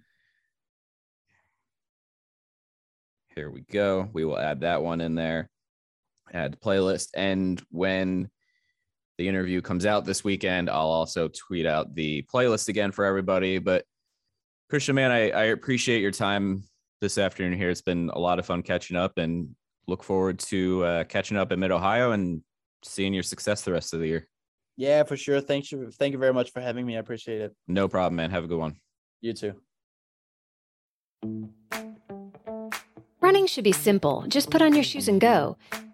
Here 3.36 3.50
we 3.50 3.62
go. 3.62 4.10
We 4.13 4.26
will 4.26 4.38
add 4.38 4.62
that 4.62 4.82
one 4.84 5.02
in 5.02 5.15
there. 5.15 5.50
Add 6.34 6.60
playlist. 6.62 7.10
And 7.15 7.62
when 7.72 8.30
the 9.17 9.28
interview 9.28 9.62
comes 9.62 9.86
out 9.86 10.06
this 10.06 10.24
weekend, 10.24 10.70
I'll 10.70 10.88
also 10.88 11.30
tweet 11.30 11.65
out 11.65 11.96
the 11.96 12.24
playlist 12.34 12.67
again 12.70 12.91
for 12.91 13.06
everybody. 13.06 13.58
But 13.60 13.86
Christian, 14.70 14.96
man, 14.96 15.12
I, 15.12 15.32
I 15.32 15.44
appreciate 15.46 16.02
your 16.02 16.12
time 16.12 16.63
this 17.02 17.18
afternoon 17.18 17.58
here. 17.58 17.70
It's 17.70 17.82
been 17.82 18.10
a 18.14 18.20
lot 18.20 18.40
of 18.40 18.46
fun 18.46 18.62
catching 18.62 18.96
up 18.96 19.18
and 19.18 19.56
look 19.88 20.04
forward 20.04 20.40
to 20.40 20.86
uh, 20.86 21.04
catching 21.06 21.36
up 21.36 21.52
in 21.52 21.60
Mid 21.60 21.72
Ohio 21.72 22.12
and 22.12 22.42
seeing 22.84 23.14
your 23.14 23.24
success 23.24 23.64
the 23.64 23.72
rest 23.72 23.94
of 23.94 24.00
the 24.00 24.08
year. 24.08 24.28
Yeah, 24.78 25.04
for 25.04 25.18
sure. 25.18 25.42
Thank 25.42 25.72
you. 25.72 25.92
Thank 25.92 26.14
you 26.14 26.20
very 26.20 26.34
much 26.34 26.52
for 26.52 26.62
having 26.62 26.86
me. 26.86 26.96
I 26.96 27.00
appreciate 27.00 27.42
it. 27.42 27.56
No 27.68 27.88
problem, 27.88 28.16
man. 28.16 28.32
Have 28.32 28.46
a 28.46 28.48
good 28.48 28.60
one. 28.60 28.78
You 29.20 29.34
too. 29.34 29.56
Running 33.20 33.48
should 33.48 33.64
be 33.64 33.74
simple. 33.74 34.26
Just 34.28 34.50
put 34.50 34.62
on 34.62 34.74
your 34.74 34.84
shoes 34.84 35.08
and 35.08 35.20
go. 35.20 35.58